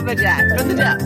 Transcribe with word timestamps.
From 0.00 0.06
the 0.06 0.14
depths. 0.14 1.04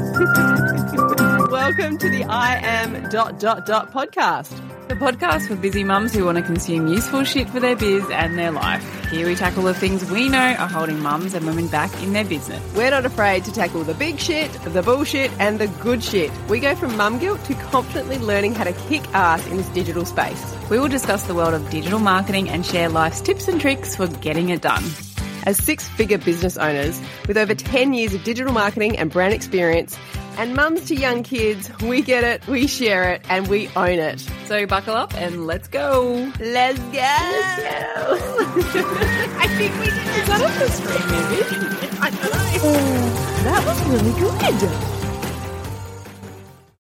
Welcome 1.51 1.99
to 1.99 2.09
the 2.09 2.25
I 2.29 2.61
am 2.63 3.09
dot 3.11 3.41
dot 3.41 3.67
dot 3.67 3.91
podcast. 3.91 4.51
The 4.87 4.95
podcast 4.95 5.49
for 5.49 5.57
busy 5.57 5.83
mums 5.83 6.15
who 6.15 6.25
want 6.25 6.39
to 6.39 6.45
consume 6.45 6.87
useful 6.87 7.25
shit 7.25 7.51
for 7.51 7.59
their 7.59 7.75
biz 7.75 8.09
and 8.11 8.39
their 8.39 8.53
life. 8.53 8.85
Here 9.11 9.27
we 9.27 9.35
tackle 9.35 9.65
the 9.65 9.75
things 9.75 10.09
we 10.09 10.29
know 10.29 10.39
are 10.39 10.69
holding 10.69 11.01
mums 11.01 11.35
and 11.35 11.45
women 11.45 11.67
back 11.67 11.93
in 12.05 12.13
their 12.13 12.25
business. 12.25 12.63
We're 12.77 12.91
not 12.91 13.05
afraid 13.05 13.45
to 13.47 13.53
tackle 13.53 13.83
the 13.83 13.95
big 13.95 14.21
shit, 14.21 14.53
the 14.63 14.83
bullshit, 14.83 15.33
and 15.41 15.59
the 15.59 15.67
good 15.83 16.05
shit. 16.05 16.31
We 16.49 16.61
go 16.61 16.77
from 16.77 16.97
mum 16.97 17.19
guilt 17.19 17.45
to 17.47 17.55
confidently 17.55 18.19
learning 18.19 18.55
how 18.55 18.63
to 18.63 18.73
kick 18.89 19.03
ass 19.13 19.45
in 19.49 19.57
this 19.57 19.69
digital 19.71 20.05
space. 20.05 20.55
We 20.71 20.79
will 20.79 20.87
discuss 20.87 21.25
the 21.25 21.35
world 21.35 21.55
of 21.55 21.69
digital 21.69 21.99
marketing 21.99 22.49
and 22.49 22.65
share 22.65 22.89
life's 22.89 23.21
tips 23.21 23.49
and 23.49 23.61
tricks 23.61 23.97
for 23.97 24.07
getting 24.07 24.51
it 24.51 24.63
done. 24.63 24.85
As 25.45 25.59
six 25.59 25.87
figure 25.87 26.17
business 26.17 26.57
owners 26.57 26.99
with 27.29 27.37
over 27.37 27.55
10 27.55 27.93
years 27.93 28.15
of 28.15 28.25
digital 28.25 28.53
marketing 28.53 28.97
and 28.97 29.11
brand 29.11 29.35
experience, 29.35 29.97
and 30.39 30.55
mums 30.55 30.87
to 30.87 30.97
young 30.97 31.23
kids, 31.23 31.71
we 31.83 32.01
get 32.03 32.25
it, 32.25 32.47
we 32.49 32.67
share 32.67 33.13
it, 33.13 33.25
and 33.29 33.47
we 33.47 33.69
own 33.77 33.99
it. 33.99 34.21
So 34.47 34.67
buckle 34.67 34.95
up 34.95 35.15
and 35.15 35.47
let's 35.47 35.69
go. 35.69 36.33
Let's 36.41 36.79
go. 36.79 36.95
Let's 36.95 37.63
go. 37.63 38.19
I 39.39 39.47
think 39.59 39.79
we 39.79 39.85
did 39.85 39.95
it. 39.95 40.27
That 40.27 40.41
up 40.41 40.53
the 40.59 40.69
screen, 40.73 41.07
maybe? 41.11 41.45
I 42.01 42.11
know. 42.11 42.19
Oh, 42.67 43.41
that 43.45 43.65
was 43.67 43.79
really 43.89 44.13
good. 44.21 44.95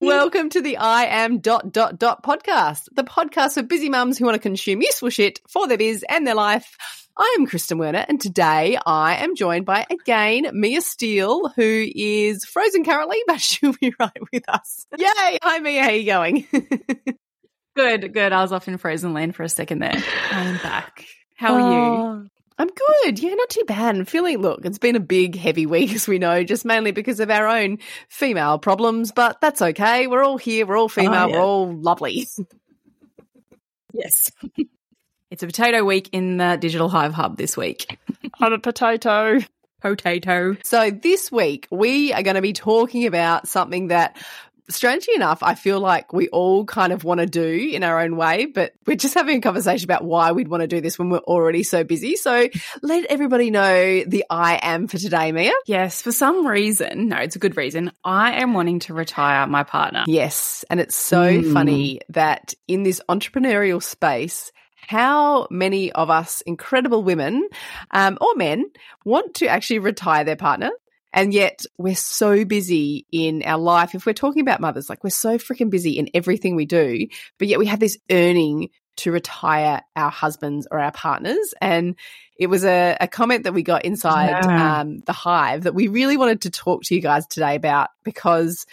Welcome 0.01 0.51
to 0.51 0.61
the 0.61 0.78
I 0.78 1.05
am 1.05 1.39
dot 1.39 1.70
dot 1.70 1.98
dot 1.98 2.23
podcast, 2.23 2.89
the 2.92 3.05
podcast 3.05 3.55
for 3.55 3.62
busy 3.62 3.89
mums 3.89 4.19
who 4.19 4.25
want 4.25 4.34
to 4.34 4.41
consume 4.41 4.83
useful 4.83 5.11
shit 5.11 5.41
for 5.48 5.69
their 5.69 5.78
biz 5.78 6.05
and 6.09 6.27
their 6.27 6.34
life. 6.34 6.77
I 7.17 7.37
am 7.39 7.47
Kristen 7.47 7.79
Werner, 7.79 8.05
and 8.09 8.21
today 8.21 8.77
I 8.85 9.17
am 9.17 9.37
joined 9.37 9.67
by 9.67 9.87
again 9.89 10.49
Mia 10.53 10.81
Steele, 10.81 11.49
who 11.55 11.87
is 11.95 12.45
frozen 12.45 12.85
currently, 12.85 13.19
but 13.27 13.41
she'll 13.41 13.75
be 13.81 13.95
right 14.01 14.19
with 14.33 14.49
us. 14.49 14.87
Yay! 14.99 15.39
Hi 15.43 15.59
Mia, 15.61 15.83
how 15.83 15.89
are 15.91 15.95
you 15.95 16.05
going? 16.06 16.47
Good, 17.77 18.15
good. 18.15 18.33
I 18.33 18.41
was 18.41 18.53
off 18.53 18.69
in 18.69 18.79
frozen 18.79 19.15
land 19.15 19.34
for 19.34 19.43
a 19.43 19.48
second 19.48 19.81
there. 19.81 20.01
I'm 20.31 20.59
back. 20.59 21.05
How 21.34 21.55
are 21.55 21.59
you? 21.59 21.77
Oh, 21.77 22.25
I'm 22.56 22.69
good. 22.69 23.19
Yeah, 23.19 23.34
not 23.34 23.51
too 23.51 23.65
bad. 23.67 23.97
I'm 23.97 24.05
feeling, 24.05 24.39
look, 24.39 24.65
it's 24.65 24.78
been 24.78 24.95
a 24.95 25.01
big, 25.01 25.34
heavy 25.34 25.67
week, 25.67 25.93
as 25.93 26.06
we 26.06 26.21
know, 26.21 26.45
just 26.45 26.65
mainly 26.65 26.93
because 26.93 27.19
of 27.19 27.31
our 27.31 27.49
own 27.49 27.78
female 28.09 28.61
problems, 28.61 29.11
but 29.11 29.41
that's 29.41 29.61
okay. 29.61 30.06
We're 30.06 30.23
all 30.23 30.39
here. 30.39 30.67
We're 30.67 30.77
all 30.77 30.89
female. 30.89 31.15
Oh, 31.15 31.27
yeah. 31.27 31.34
We're 31.34 31.43
all 31.43 31.75
lovely. 31.75 32.28
Yes. 33.93 34.31
It's 35.35 35.43
a 35.43 35.47
potato 35.49 35.83
week 35.83 36.11
in 36.13 36.37
the 36.37 36.57
Digital 36.61 36.89
Hive 36.89 37.13
Hub 37.13 37.37
this 37.37 37.57
week. 37.57 37.99
I'm 38.41 38.53
a 38.53 38.59
potato. 38.61 39.41
Potato. 39.83 40.57
So 40.63 40.93
this 40.93 41.33
week 41.33 41.67
we 41.73 42.13
are 42.13 42.23
going 42.23 42.37
to 42.37 42.41
be 42.41 42.53
talking 42.53 43.05
about 43.05 43.49
something 43.49 43.89
that 43.89 44.17
strangely 44.71 45.12
enough 45.17 45.43
I 45.43 45.57
feel 45.57 45.81
like 45.81 46.12
we 46.12 46.29
all 46.29 46.65
kind 46.65 46.93
of 46.93 47.03
want 47.03 47.19
to 47.19 47.27
do 47.27 47.69
in 47.73 47.83
our 47.83 48.01
own 48.01 48.17
way 48.17 48.47
but 48.47 48.75
we're 48.87 48.97
just 48.97 49.15
having 49.15 49.39
a 49.39 49.41
conversation 49.41 49.85
about 49.85 50.05
why 50.05 50.31
we'd 50.31 50.47
want 50.47 50.61
to 50.61 50.69
do 50.69 50.81
this 50.81 51.01
when 51.01 51.11
we're 51.11 51.19
already 51.19 51.65
so 51.65 51.83
busy. 51.83 52.15
So 52.15 52.49
let 52.81 53.05
everybody 53.07 53.51
know 53.51 54.05
the 54.05 54.25
I 54.31 54.61
am 54.62 54.87
for 54.87 54.99
today, 54.99 55.33
Mia. 55.33 55.51
Yes, 55.67 56.01
for 56.01 56.12
some 56.12 56.47
reason, 56.47 57.09
no, 57.09 57.17
it's 57.17 57.35
a 57.35 57.41
good 57.41 57.57
reason. 57.57 57.91
I 58.05 58.41
am 58.41 58.55
wanting 58.55 58.79
to 58.81 58.95
retire 58.95 59.49
my 59.49 59.65
partner. 59.65 60.05
Yes, 60.07 60.65
and 60.71 60.79
it's 60.79 60.95
so 60.95 61.25
Mm. 61.25 61.53
funny 61.53 62.01
that 62.11 62.55
in 62.69 62.85
this 62.85 63.01
entrepreneurial 63.09 63.83
space 63.83 64.53
how 64.89 65.47
many 65.51 65.93
of 65.93 66.11
us 66.11 66.41
incredible 66.43 67.03
women 67.03 67.49
um, 67.91 68.19
or 68.21 68.35
men 68.37 68.65
want 69.05 69.35
to 69.37 69.47
actually 69.47 69.79
retire 69.79 70.25
their 70.25 70.37
partner 70.37 70.71
and 71.15 71.33
yet 71.33 71.61
we're 71.79 71.95
so 71.95 72.45
busy 72.45 73.07
in 73.12 73.45
our 73.45 73.59
life. 73.59 73.95
If 73.95 74.05
we're 74.05 74.15
talking 74.15 74.43
about 74.43 74.61
mothers, 74.61 74.89
like 74.91 75.05
we're 75.05 75.11
so 75.11 75.39
freaking 75.39 75.71
busy 75.71 75.93
in 75.93 76.11
everything 76.12 76.57
we 76.57 76.67
do, 76.67 77.07
but 77.39 77.47
yet 77.47 77.61
we 77.61 77.67
have 77.67 77.79
this 77.79 77.97
earning 78.11 78.71
to 78.97 79.12
retire 79.12 79.81
our 79.94 80.11
husbands 80.11 80.67
or 80.71 80.81
our 80.81 80.91
partners. 80.91 81.55
And 81.61 81.94
it 82.37 82.49
was 82.49 82.65
a, 82.65 82.97
a 83.00 83.06
comment 83.06 83.44
that 83.44 83.55
we 83.55 83.62
got 83.62 83.84
inside 83.84 84.34
Yeah. 84.41 84.81
um, 84.81 85.00
the 85.06 85.12
hive 85.12 85.62
that 85.65 85.75
we 85.75 85.87
really 85.87 86.17
wanted 86.17 86.43
to 86.43 86.50
talk 86.50 86.83
to 86.84 86.94
you 86.97 87.00
guys 87.00 87.27
today 87.28 87.55
about 87.55 87.91
because 88.03 88.67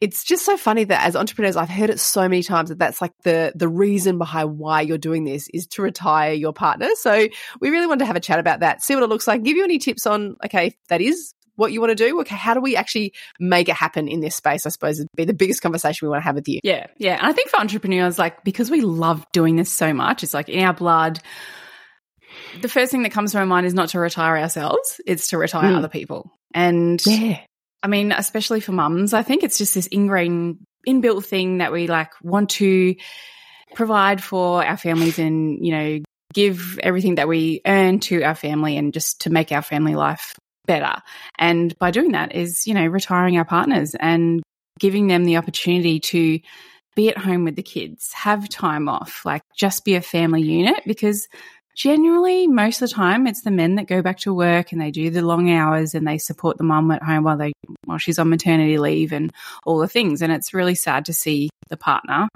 it's 0.00 0.24
just 0.24 0.44
so 0.44 0.56
funny 0.56 0.84
that 0.84 1.06
as 1.06 1.16
entrepreneurs, 1.16 1.56
I've 1.56 1.68
heard 1.68 1.88
it 1.90 2.00
so 2.00 2.22
many 2.22 2.42
times 2.42 2.68
that 2.68 2.78
that's 2.78 3.00
like 3.00 3.12
the 3.22 3.52
the 3.54 3.68
reason 3.68 4.18
behind 4.18 4.58
why 4.58 4.80
you're 4.82 4.98
doing 4.98 5.24
this 5.24 5.48
is 5.54 5.66
to 5.68 5.82
retire 5.82 6.32
your 6.32 6.52
partner. 6.52 6.88
So 6.96 7.28
we 7.60 7.70
really 7.70 7.86
want 7.86 8.00
to 8.00 8.06
have 8.06 8.16
a 8.16 8.20
chat 8.20 8.38
about 8.38 8.60
that, 8.60 8.82
see 8.82 8.94
what 8.94 9.02
it 9.04 9.08
looks 9.08 9.26
like, 9.26 9.42
give 9.42 9.56
you 9.56 9.64
any 9.64 9.78
tips 9.78 10.06
on 10.06 10.36
okay, 10.44 10.76
that 10.88 11.00
is 11.00 11.32
what 11.56 11.72
you 11.72 11.80
want 11.80 11.90
to 11.90 11.94
do. 11.94 12.20
Okay, 12.22 12.34
how 12.34 12.52
do 12.52 12.60
we 12.60 12.74
actually 12.74 13.12
make 13.38 13.68
it 13.68 13.76
happen 13.76 14.08
in 14.08 14.20
this 14.20 14.34
space? 14.34 14.66
I 14.66 14.70
suppose 14.70 14.98
would 14.98 15.08
be 15.14 15.24
the 15.24 15.32
biggest 15.32 15.62
conversation 15.62 16.06
we 16.06 16.10
want 16.10 16.20
to 16.22 16.24
have 16.26 16.34
with 16.34 16.48
you. 16.48 16.58
Yeah, 16.64 16.88
yeah. 16.98 17.16
And 17.16 17.26
I 17.26 17.32
think 17.32 17.48
for 17.48 17.60
entrepreneurs, 17.60 18.18
like 18.18 18.42
because 18.44 18.70
we 18.70 18.80
love 18.80 19.24
doing 19.32 19.56
this 19.56 19.70
so 19.70 19.94
much, 19.94 20.22
it's 20.24 20.34
like 20.34 20.48
in 20.48 20.64
our 20.64 20.74
blood. 20.74 21.20
The 22.60 22.68
first 22.68 22.90
thing 22.90 23.04
that 23.04 23.12
comes 23.12 23.32
to 23.32 23.38
my 23.38 23.44
mind 23.44 23.66
is 23.66 23.74
not 23.74 23.90
to 23.90 24.00
retire 24.00 24.36
ourselves; 24.36 25.00
it's 25.06 25.28
to 25.28 25.38
retire 25.38 25.70
Mm. 25.70 25.76
other 25.78 25.88
people. 25.88 26.32
And 26.52 27.00
Yeah. 27.06 27.38
I 27.84 27.86
mean, 27.86 28.12
especially 28.12 28.60
for 28.60 28.72
mums, 28.72 29.12
I 29.12 29.22
think 29.22 29.42
it's 29.42 29.58
just 29.58 29.74
this 29.74 29.86
ingrained, 29.88 30.60
inbuilt 30.88 31.26
thing 31.26 31.58
that 31.58 31.70
we 31.70 31.86
like 31.86 32.12
want 32.22 32.48
to 32.52 32.94
provide 33.74 34.24
for 34.24 34.64
our 34.64 34.78
families 34.78 35.18
and, 35.18 35.64
you 35.64 35.70
know, 35.70 35.98
give 36.32 36.78
everything 36.82 37.16
that 37.16 37.28
we 37.28 37.60
earn 37.66 38.00
to 38.00 38.22
our 38.22 38.34
family 38.34 38.78
and 38.78 38.94
just 38.94 39.20
to 39.20 39.30
make 39.30 39.52
our 39.52 39.60
family 39.60 39.94
life 39.94 40.34
better. 40.66 41.02
And 41.38 41.78
by 41.78 41.90
doing 41.90 42.12
that 42.12 42.34
is, 42.34 42.66
you 42.66 42.72
know, 42.72 42.86
retiring 42.86 43.36
our 43.36 43.44
partners 43.44 43.94
and 43.94 44.42
giving 44.80 45.06
them 45.06 45.26
the 45.26 45.36
opportunity 45.36 46.00
to 46.00 46.40
be 46.96 47.10
at 47.10 47.18
home 47.18 47.44
with 47.44 47.54
the 47.54 47.62
kids, 47.62 48.14
have 48.14 48.48
time 48.48 48.88
off, 48.88 49.26
like 49.26 49.42
just 49.54 49.84
be 49.84 49.94
a 49.94 50.00
family 50.00 50.40
unit 50.40 50.80
because 50.86 51.28
generally 51.74 52.46
most 52.46 52.80
of 52.80 52.88
the 52.88 52.94
time 52.94 53.26
it's 53.26 53.42
the 53.42 53.50
men 53.50 53.74
that 53.74 53.86
go 53.86 54.02
back 54.02 54.18
to 54.20 54.32
work 54.32 54.72
and 54.72 54.80
they 54.80 54.90
do 54.90 55.10
the 55.10 55.22
long 55.22 55.50
hours 55.50 55.94
and 55.94 56.06
they 56.06 56.18
support 56.18 56.56
the 56.56 56.64
mum 56.64 56.90
at 56.90 57.02
home 57.02 57.24
while 57.24 57.36
they 57.36 57.52
while 57.84 57.98
she's 57.98 58.18
on 58.18 58.30
maternity 58.30 58.78
leave 58.78 59.12
and 59.12 59.32
all 59.64 59.78
the 59.78 59.88
things. 59.88 60.22
And 60.22 60.32
it's 60.32 60.54
really 60.54 60.74
sad 60.74 61.06
to 61.06 61.12
see 61.12 61.50
the 61.68 61.76
partner. 61.76 62.28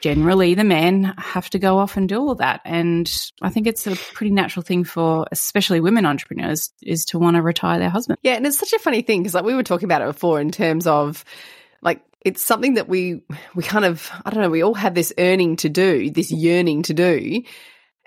Generally 0.00 0.54
the 0.54 0.64
men 0.64 1.14
have 1.18 1.50
to 1.50 1.58
go 1.58 1.78
off 1.78 1.96
and 1.96 2.08
do 2.08 2.18
all 2.18 2.34
that. 2.36 2.60
And 2.64 3.12
i 3.42 3.50
think 3.50 3.66
it's 3.66 3.86
a 3.86 3.96
pretty 3.96 4.30
natural 4.30 4.62
thing 4.62 4.84
for 4.84 5.26
especially 5.32 5.80
women 5.80 6.06
entrepreneurs 6.06 6.72
is 6.82 7.04
to 7.06 7.18
want 7.18 7.36
to 7.36 7.42
retire 7.42 7.78
their 7.78 7.90
husband. 7.90 8.18
Yeah, 8.22 8.34
and 8.34 8.46
it's 8.46 8.58
such 8.58 8.72
a 8.72 8.78
funny 8.78 9.02
thing 9.02 9.22
because 9.22 9.34
like 9.34 9.44
we 9.44 9.54
were 9.54 9.62
talking 9.62 9.86
about 9.86 10.02
it 10.02 10.06
before 10.06 10.40
in 10.40 10.50
terms 10.50 10.86
of 10.86 11.24
like 11.82 12.02
it's 12.20 12.42
something 12.42 12.74
that 12.74 12.88
we 12.88 13.22
we 13.54 13.62
kind 13.62 13.84
of 13.84 14.10
I 14.24 14.30
don't 14.30 14.42
know, 14.42 14.50
we 14.50 14.62
all 14.62 14.74
have 14.74 14.94
this 14.94 15.12
earning 15.18 15.56
to 15.56 15.68
do, 15.68 16.10
this 16.10 16.30
yearning 16.30 16.82
to 16.84 16.94
do. 16.94 17.42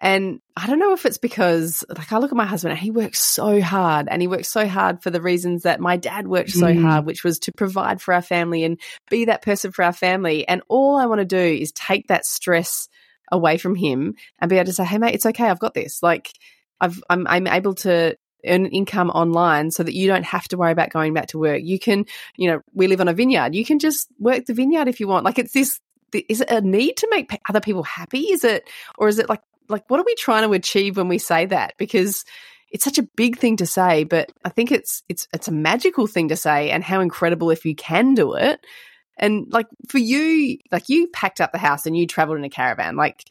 And 0.02 0.40
I 0.56 0.66
don't 0.66 0.80
know 0.80 0.94
if 0.94 1.06
it's 1.06 1.18
because 1.18 1.84
like 1.90 2.12
I 2.14 2.18
look 2.20 2.32
at 2.32 2.38
my 2.38 2.46
husband 2.46 2.72
and 2.72 2.80
he 2.80 2.90
works 2.90 3.20
so 3.20 3.62
hard 3.62 4.08
and 4.10 4.22
he 4.22 4.28
works 4.30 4.48
so 4.48 4.66
hard 4.68 5.04
for 5.04 5.10
the 5.10 5.22
reasons 5.22 5.64
that 5.64 5.82
my 5.82 5.98
dad 5.98 6.26
worked 6.28 6.52
so 6.52 6.68
Mm. 6.68 6.82
hard, 6.82 7.06
which 7.06 7.24
was 7.24 7.40
to 7.40 7.52
provide 7.52 8.02
for 8.02 8.14
our 8.14 8.22
family 8.22 8.64
and 8.64 8.80
be 9.10 9.26
that 9.26 9.42
person 9.42 9.72
for 9.72 9.84
our 9.84 9.94
family. 9.94 10.48
And 10.48 10.62
all 10.70 10.96
I 10.96 11.06
want 11.06 11.20
to 11.20 11.26
do 11.26 11.38
is 11.38 11.74
take 11.74 12.08
that 12.08 12.26
stress 12.26 12.88
away 13.32 13.58
from 13.58 13.76
him 13.76 14.16
and 14.40 14.50
be 14.50 14.56
able 14.56 14.68
to 14.68 14.74
say, 14.74 14.86
Hey 14.86 14.98
mate, 14.98 15.16
it's 15.16 15.26
okay, 15.26 15.50
I've 15.50 15.60
got 15.60 15.74
this. 15.74 16.02
Like 16.02 16.32
I've 16.80 17.02
I'm 17.10 17.28
I'm 17.28 17.48
able 17.48 17.76
to 17.76 18.16
earn 18.46 18.68
income 18.68 19.10
online 19.10 19.70
so 19.70 19.84
that 19.84 19.94
you 19.94 20.08
don't 20.08 20.24
have 20.24 20.48
to 20.48 20.58
worry 20.58 20.72
about 20.72 20.92
going 20.92 21.14
back 21.14 21.28
to 21.28 21.38
work. 21.38 21.62
You 21.62 21.78
can, 21.78 22.06
you 22.38 22.50
know, 22.50 22.62
we 22.74 22.88
live 22.88 23.02
on 23.02 23.10
a 23.10 23.14
vineyard. 23.14 23.54
You 23.54 23.66
can 23.66 23.80
just 23.80 24.08
work 24.18 24.46
the 24.46 24.54
vineyard 24.54 24.88
if 24.88 25.02
you 25.02 25.10
want. 25.10 25.26
Like 25.26 25.40
it's 25.40 25.52
this 25.52 25.82
is 26.14 26.40
it 26.42 26.50
a 26.50 26.62
need 26.62 26.96
to 26.98 27.08
make 27.12 27.30
other 27.50 27.60
people 27.60 27.84
happy? 27.84 28.32
Is 28.32 28.44
it 28.46 28.68
or 28.98 29.10
is 29.10 29.20
it 29.20 29.28
like 29.28 29.42
like 29.70 29.90
what 29.90 30.00
are 30.00 30.06
we 30.06 30.16
trying 30.16 30.44
to 30.44 30.54
achieve 30.54 30.98
when 30.98 31.08
we 31.08 31.18
say 31.18 31.46
that? 31.46 31.76
Because 31.78 32.26
it's 32.72 32.84
such 32.84 32.98
a 32.98 33.08
big 33.16 33.38
thing 33.38 33.58
to 33.58 33.66
say, 33.66 34.04
but 34.04 34.32
I 34.44 34.50
think 34.50 34.72
it's 34.72 35.04
it's 35.10 35.28
it's 35.34 35.48
a 35.48 35.54
magical 35.54 36.08
thing 36.08 36.30
to 36.30 36.36
say 36.36 36.72
and 36.72 36.84
how 36.84 37.02
incredible 37.02 37.50
if 37.52 37.66
you 37.66 37.76
can 37.76 38.14
do 38.14 38.34
it. 38.34 38.60
And 39.18 39.48
like 39.52 39.68
for 39.88 39.98
you, 39.98 40.58
like 40.72 40.90
you 40.90 41.08
packed 41.08 41.42
up 41.42 41.52
the 41.52 41.58
house 41.58 41.86
and 41.86 41.96
you 41.96 42.08
traveled 42.08 42.38
in 42.38 42.44
a 42.46 42.50
caravan. 42.50 42.96
Like 42.96 43.26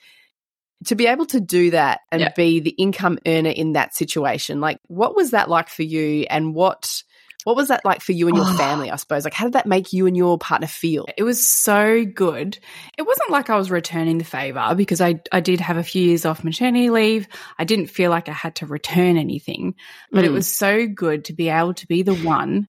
to 0.86 0.94
be 0.94 1.06
able 1.06 1.26
to 1.26 1.40
do 1.40 1.70
that 1.70 2.00
and 2.12 2.20
Yeah. 2.20 2.32
be 2.36 2.60
the 2.60 2.70
income 2.70 3.18
earner 3.26 3.50
in 3.50 3.72
that 3.72 3.94
situation, 3.94 4.60
like 4.60 4.78
what 4.86 5.16
was 5.16 5.32
that 5.32 5.48
like 5.48 5.68
for 5.68 5.82
you 5.82 6.26
and 6.30 6.54
what 6.54 7.02
what 7.44 7.56
was 7.56 7.68
that 7.68 7.84
like 7.84 8.00
for 8.02 8.12
you 8.12 8.26
and 8.28 8.36
your 8.36 8.44
Oh. 8.46 8.56
family, 8.56 8.90
I 8.90 8.96
suppose? 8.96 9.24
Like 9.24 9.32
how 9.32 9.44
did 9.44 9.54
that 9.54 9.66
make 9.66 9.92
you 9.92 10.06
and 10.06 10.16
your 10.16 10.38
partner 10.38 10.66
feel? 10.66 11.06
It 11.16 11.22
was 11.22 11.46
so 11.46 12.04
good. 12.04 12.58
It 12.98 13.02
wasn't 13.06 13.30
like 13.30 13.48
I 13.48 13.56
was 13.56 13.70
returning 13.70 14.18
the 14.18 14.24
favor 14.24 14.74
because 14.76 15.00
I, 15.00 15.20
I 15.32 15.40
did 15.40 15.60
have 15.60 15.76
a 15.76 15.84
few 15.84 16.02
years 16.02 16.26
off 16.26 16.44
maternity 16.44 16.90
leave. 16.90 17.28
I 17.58 17.64
didn't 17.64 17.86
feel 17.86 18.10
like 18.10 18.28
I 18.28 18.32
had 18.32 18.56
to 18.56 18.66
return 18.66 19.16
anything, 19.16 19.74
but 20.10 20.24
it 20.24 20.30
Mm. 20.30 20.34
was 20.34 20.52
so 20.52 20.86
good 20.86 21.26
to 21.26 21.32
be 21.32 21.48
able 21.48 21.74
to 21.74 21.86
be 21.86 22.02
the 22.02 22.14
one 22.14 22.66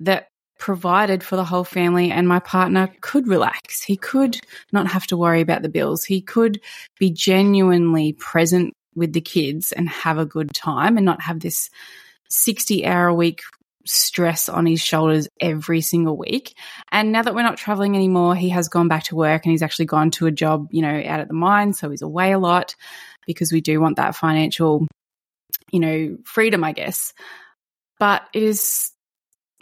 that 0.00 0.28
provided 0.58 1.22
for 1.24 1.36
the 1.36 1.44
whole 1.44 1.64
family 1.64 2.10
and 2.10 2.28
my 2.28 2.38
partner 2.38 2.88
could 3.00 3.26
relax. 3.26 3.82
He 3.82 3.96
could 3.96 4.38
not 4.72 4.86
have 4.86 5.06
to 5.08 5.16
worry 5.16 5.40
about 5.40 5.62
the 5.62 5.68
bills. 5.68 6.04
He 6.04 6.20
could 6.20 6.60
be 6.98 7.10
genuinely 7.10 8.12
present 8.12 8.74
with 8.94 9.12
the 9.14 9.20
kids 9.22 9.72
and 9.72 9.88
have 9.88 10.18
a 10.18 10.26
good 10.26 10.52
time 10.54 10.96
and 10.96 11.06
not 11.06 11.22
have 11.22 11.40
this 11.40 11.70
60 12.28 12.84
hour 12.86 13.06
a 13.08 13.14
week 13.14 13.40
stress 13.90 14.48
on 14.48 14.66
his 14.66 14.80
shoulders 14.80 15.28
every 15.40 15.80
single 15.80 16.16
week. 16.16 16.56
And 16.92 17.12
now 17.12 17.22
that 17.22 17.34
we're 17.34 17.42
not 17.42 17.56
traveling 17.56 17.96
anymore, 17.96 18.34
he 18.34 18.50
has 18.50 18.68
gone 18.68 18.88
back 18.88 19.04
to 19.04 19.16
work 19.16 19.44
and 19.44 19.50
he's 19.50 19.62
actually 19.62 19.86
gone 19.86 20.10
to 20.12 20.26
a 20.26 20.30
job, 20.30 20.68
you 20.70 20.82
know, 20.82 21.02
out 21.06 21.20
at 21.20 21.28
the 21.28 21.34
mine. 21.34 21.72
So 21.72 21.90
he's 21.90 22.02
away 22.02 22.32
a 22.32 22.38
lot 22.38 22.76
because 23.26 23.52
we 23.52 23.60
do 23.60 23.80
want 23.80 23.96
that 23.96 24.16
financial, 24.16 24.86
you 25.70 25.80
know, 25.80 26.16
freedom, 26.24 26.62
I 26.64 26.72
guess. 26.72 27.12
But 27.98 28.22
it 28.32 28.42
is 28.42 28.92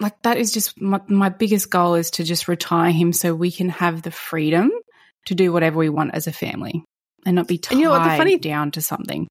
like 0.01 0.21
that 0.23 0.37
is 0.37 0.53
just 0.53 0.81
my, 0.81 1.01
my 1.09 1.29
biggest 1.29 1.71
goal 1.71 1.95
is 1.95 2.13
to 2.13 2.25
just 2.25 2.49
retire 2.49 2.93
him 2.93 3.13
so 3.13 3.35
we 3.35 3.51
can 3.51 3.69
have 3.71 4.03
the 4.03 4.11
freedom 4.11 4.71
to 5.27 5.35
do 5.35 5.53
whatever 5.53 5.79
we 5.79 5.89
want 5.89 6.15
as 6.15 6.27
a 6.27 6.33
family 6.33 6.85
and 7.27 7.35
not 7.35 7.49
be 7.49 7.59
tied 7.59 7.77
you 7.77 7.85
know 7.85 7.91
what, 7.91 8.05
the 8.05 8.17
funny, 8.17 8.39
down 8.39 8.71
to 8.73 8.81
something. 8.81 9.27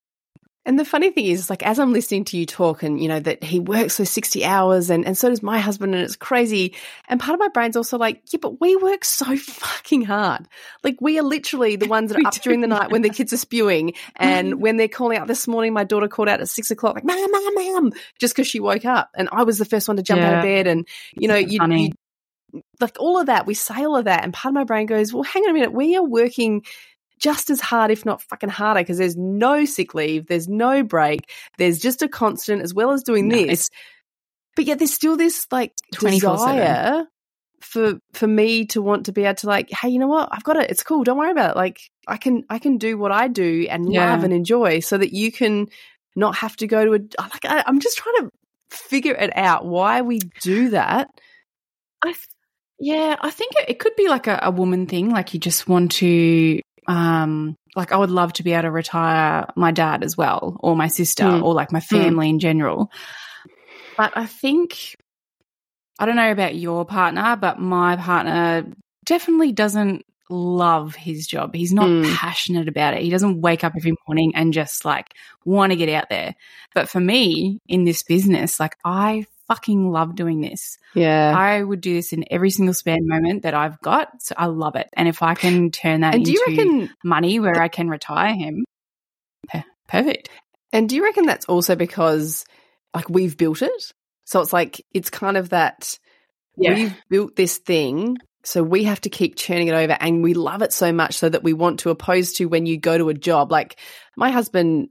And 0.68 0.78
the 0.78 0.84
funny 0.84 1.12
thing 1.12 1.28
is, 1.28 1.50
like, 1.50 1.66
as 1.66 1.80
I'm 1.80 1.94
listening 1.94 2.26
to 2.26 2.38
you 2.38 2.46
talk 2.46 2.84
and, 2.84 3.02
you 3.02 3.08
know, 3.08 3.22
that 3.22 3.42
he 3.42 3.58
works 3.58 3.96
for 3.96 4.04
60 4.04 4.44
hours 4.44 4.90
and, 4.90 5.06
and 5.06 5.18
so 5.18 5.30
does 5.30 5.42
my 5.42 5.60
husband 5.60 5.96
and 5.96 6.04
it's 6.04 6.18
crazy. 6.18 6.76
And 7.08 7.22
part 7.22 7.36
of 7.36 7.40
my 7.40 7.48
brain's 7.48 7.78
also 7.78 7.98
like, 7.98 8.22
yeah, 8.34 8.40
but 8.42 8.60
we 8.60 8.76
work 8.76 9.06
so 9.06 9.38
fucking 9.38 10.02
hard. 10.02 10.46
Like, 10.84 10.98
we 11.00 11.18
are 11.20 11.24
literally 11.24 11.78
the 11.78 11.88
ones 11.88 12.12
that 12.12 12.20
are 12.22 12.28
up 12.28 12.34
during 12.34 12.60
the 12.60 12.68
night 12.68 12.92
when 12.92 13.02
the 13.02 13.10
kids 13.10 13.32
are 13.32 13.38
spewing. 13.38 13.94
And 14.18 14.56
when 14.62 14.76
they're 14.76 14.90
calling 14.90 15.18
out 15.18 15.28
this 15.28 15.48
morning, 15.48 15.72
my 15.72 15.86
daughter 15.86 16.10
called 16.10 16.28
out 16.28 16.42
at 16.42 16.50
six 16.50 16.70
o'clock, 16.70 16.96
like, 16.96 17.06
mom, 17.06 17.32
mom, 17.32 17.54
mom, 17.56 17.94
just 18.20 18.36
because 18.36 18.48
she 18.48 18.60
woke 18.60 18.84
up. 18.84 19.10
And 19.16 19.30
I 19.32 19.44
was 19.44 19.60
the 19.60 19.66
first 19.66 19.88
one 19.88 19.96
to 19.96 20.04
jump 20.04 20.20
yeah. 20.20 20.32
out 20.32 20.38
of 20.40 20.44
bed. 20.44 20.68
And, 20.68 20.86
you 21.14 21.30
know, 21.30 21.38
you, 21.38 21.66
you, 21.66 21.92
like 22.82 22.98
all 23.00 23.18
of 23.18 23.28
that, 23.28 23.46
we 23.46 23.54
say 23.54 23.86
all 23.86 23.96
of 23.96 24.04
that. 24.04 24.26
And 24.26 24.34
part 24.34 24.52
of 24.52 24.56
my 24.56 24.66
brain 24.66 24.86
goes, 24.86 25.14
well, 25.14 25.24
hang 25.24 25.44
on 25.44 25.52
a 25.52 25.54
minute. 25.54 25.72
We 25.72 25.96
are 25.96 26.04
working 26.04 26.64
just 27.20 27.50
as 27.50 27.60
hard, 27.60 27.92
if 27.92 28.06
not 28.06 28.22
fucking 28.22 28.50
harder, 28.50 28.82
because 28.82 28.98
there's 28.98 29.18
no 29.18 29.66
sick 29.66 29.94
leave, 29.94 30.28
there's 30.28 30.48
no 30.48 30.84
break, 30.84 31.30
there's 31.58 31.80
just 31.80 32.02
a 32.02 32.08
constant 32.08 32.62
as 32.62 32.74
well 32.74 32.92
as 32.92 33.04
doing 33.04 33.28
no, 33.28 33.36
this. 33.36 33.70
But 34.56 34.66
yet 34.66 34.80
there's 34.80 34.94
still 34.94 35.18
this 35.18 35.48
like 35.52 35.74
desire 35.92 37.06
for 37.62 38.00
for 38.14 38.28
me 38.28 38.66
to 38.68 38.82
want 38.82 39.06
to 39.06 39.12
be 39.12 39.24
able 39.24 39.36
to 39.36 39.48
like, 39.48 39.70
hey, 39.72 39.90
you 39.90 40.00
know 40.00 40.08
what? 40.08 40.30
I've 40.32 40.44
got 40.44 40.58
it. 40.58 40.70
It's 40.70 40.84
cool. 40.84 41.04
Don't 41.04 41.18
worry 41.18 41.32
about 41.32 41.52
it. 41.52 41.56
Like 41.56 41.80
I 42.08 42.18
can 42.18 42.44
I 42.50 42.60
can 42.60 42.78
do 42.78 42.98
what 42.98 43.12
I 43.12 43.28
do 43.28 43.68
and 43.70 43.92
yeah. 43.92 44.12
love 44.12 44.24
and 44.24 44.34
enjoy, 44.34 44.80
so 44.80 44.98
that 44.98 45.14
you 45.14 45.32
can 45.32 45.68
not 46.16 46.36
have 46.36 46.56
to 46.58 46.68
go 46.68 46.86
to 46.86 46.94
a 46.94 47.00
like. 47.22 47.46
I, 47.46 47.64
I'm 47.66 47.80
just 47.80 47.98
trying 47.98 48.16
to 48.22 48.30
figure 48.70 49.14
it 49.14 49.36
out 49.36 49.66
why 49.66 50.02
we 50.02 50.20
do 50.42 50.70
that. 50.70 51.10
I. 52.04 52.16
Yeah, 52.80 53.16
I 53.20 53.32
think 53.32 53.54
it, 53.56 53.70
it 53.70 53.80
could 53.80 53.96
be 53.96 54.08
like 54.08 54.28
a, 54.28 54.40
a, 54.44 54.52
woman 54.52 54.86
thing. 54.86 55.10
Like 55.10 55.34
you 55.34 55.40
just 55.40 55.68
want 55.68 55.94
to 55.94 56.62
um, 56.88 57.58
like 57.76 57.92
I 57.92 57.98
would 57.98 58.12
love 58.12 58.34
to 58.34 58.44
be 58.44 58.54
able 58.54 58.64
to 58.64 58.72
retire 58.72 59.48
my 59.56 59.72
dad 59.72 60.04
as 60.04 60.18
well, 60.18 60.58
or 60.60 60.76
my 60.76 60.88
sister, 60.88 61.24
mm. 61.24 61.44
or 61.44 61.54
like 61.54 61.72
my 61.72 61.80
hmm. 61.80 61.96
family 61.96 62.28
mm. 62.28 62.32
in 62.32 62.40
general. 62.40 62.92
But 63.98 64.14
I 64.16 64.26
think, 64.26 64.96
I 66.00 66.06
don't 66.06 66.16
know 66.16 66.32
about 66.32 66.56
your 66.56 66.86
partner, 66.86 67.36
but 67.36 67.60
my 67.60 67.96
partner 67.96 68.66
definitely 69.06 69.52
doesn't 69.52 70.06
love 70.30 70.96
his 70.96 71.26
job. 71.26 71.56
He's 71.56 71.74
not 71.74 71.88
mm. 71.88 72.14
passionate 72.16 72.68
about 72.68 72.94
it. 72.94 73.02
He 73.02 73.10
doesn't 73.10 73.42
wake 73.42 73.64
up 73.64 73.74
every 73.76 73.94
morning 74.08 74.34
and 74.36 74.54
just 74.54 74.86
like 74.86 75.08
want 75.46 75.72
to 75.72 75.78
get 75.78 75.90
out 75.90 76.10
there. 76.10 76.36
But 76.76 76.90
for 76.90 77.00
me 77.00 77.60
in 77.68 77.86
this 77.86 78.04
business, 78.04 78.60
like 78.60 78.76
I 78.84 79.26
fucking 79.48 79.92
love 79.92 80.16
doing 80.16 80.42
this. 80.42 80.78
Yeah. 80.94 81.34
I 81.36 81.62
would 81.62 81.82
do 81.82 81.94
this 81.94 82.14
in 82.14 82.26
every 82.30 82.50
single 82.50 82.74
spare 82.74 82.98
moment 83.00 83.44
that 83.44 83.54
I've 83.54 83.80
got. 83.82 84.22
So 84.22 84.36
I 84.38 84.48
love 84.48 84.76
it. 84.76 84.88
And 84.94 85.08
if 85.08 85.22
I 85.22 85.36
can 85.36 85.72
turn 85.72 86.02
that 86.02 86.16
into 86.16 86.38
reckon, 86.48 86.90
money 87.04 87.40
where 87.40 87.62
I 87.62 87.68
can 87.68 87.90
retire 87.90 88.36
him, 88.36 88.66
perfect. 89.88 90.30
And 90.74 90.90
do 90.90 90.96
you 90.96 91.04
reckon 91.04 91.26
that's 91.26 91.46
also 91.46 91.76
because 91.76 92.46
like 92.94 93.10
we've 93.10 93.38
built 93.38 93.62
it? 93.62 93.94
So 94.26 94.42
it's 94.42 94.54
like 94.54 94.86
it's 94.94 95.10
kind 95.10 95.38
of 95.38 95.50
that 95.50 95.98
yeah. 96.58 96.74
we've 96.74 96.96
built 97.10 97.36
this 97.36 97.58
thing 97.58 98.18
so 98.48 98.64
we 98.64 98.86
have 98.86 99.02
to 99.02 99.10
keep 99.10 99.36
churning 99.36 99.68
it 99.68 99.74
over 99.74 99.98
and 100.00 100.24
we 100.24 100.34
love 100.34 100.62
it 100.62 100.72
so 100.72 100.94
much 100.94 101.16
so 101.16 101.28
that 101.28 101.44
we 101.44 101.52
want 101.52 101.82
to 101.82 101.90
oppose 101.90 102.32
to 102.34 102.46
when 102.46 102.66
you 102.66 102.78
go 102.78 102.98
to 102.98 103.10
a 103.10 103.14
job. 103.14 103.52
Like 103.52 103.78
my 104.16 104.32
husband 104.32 104.90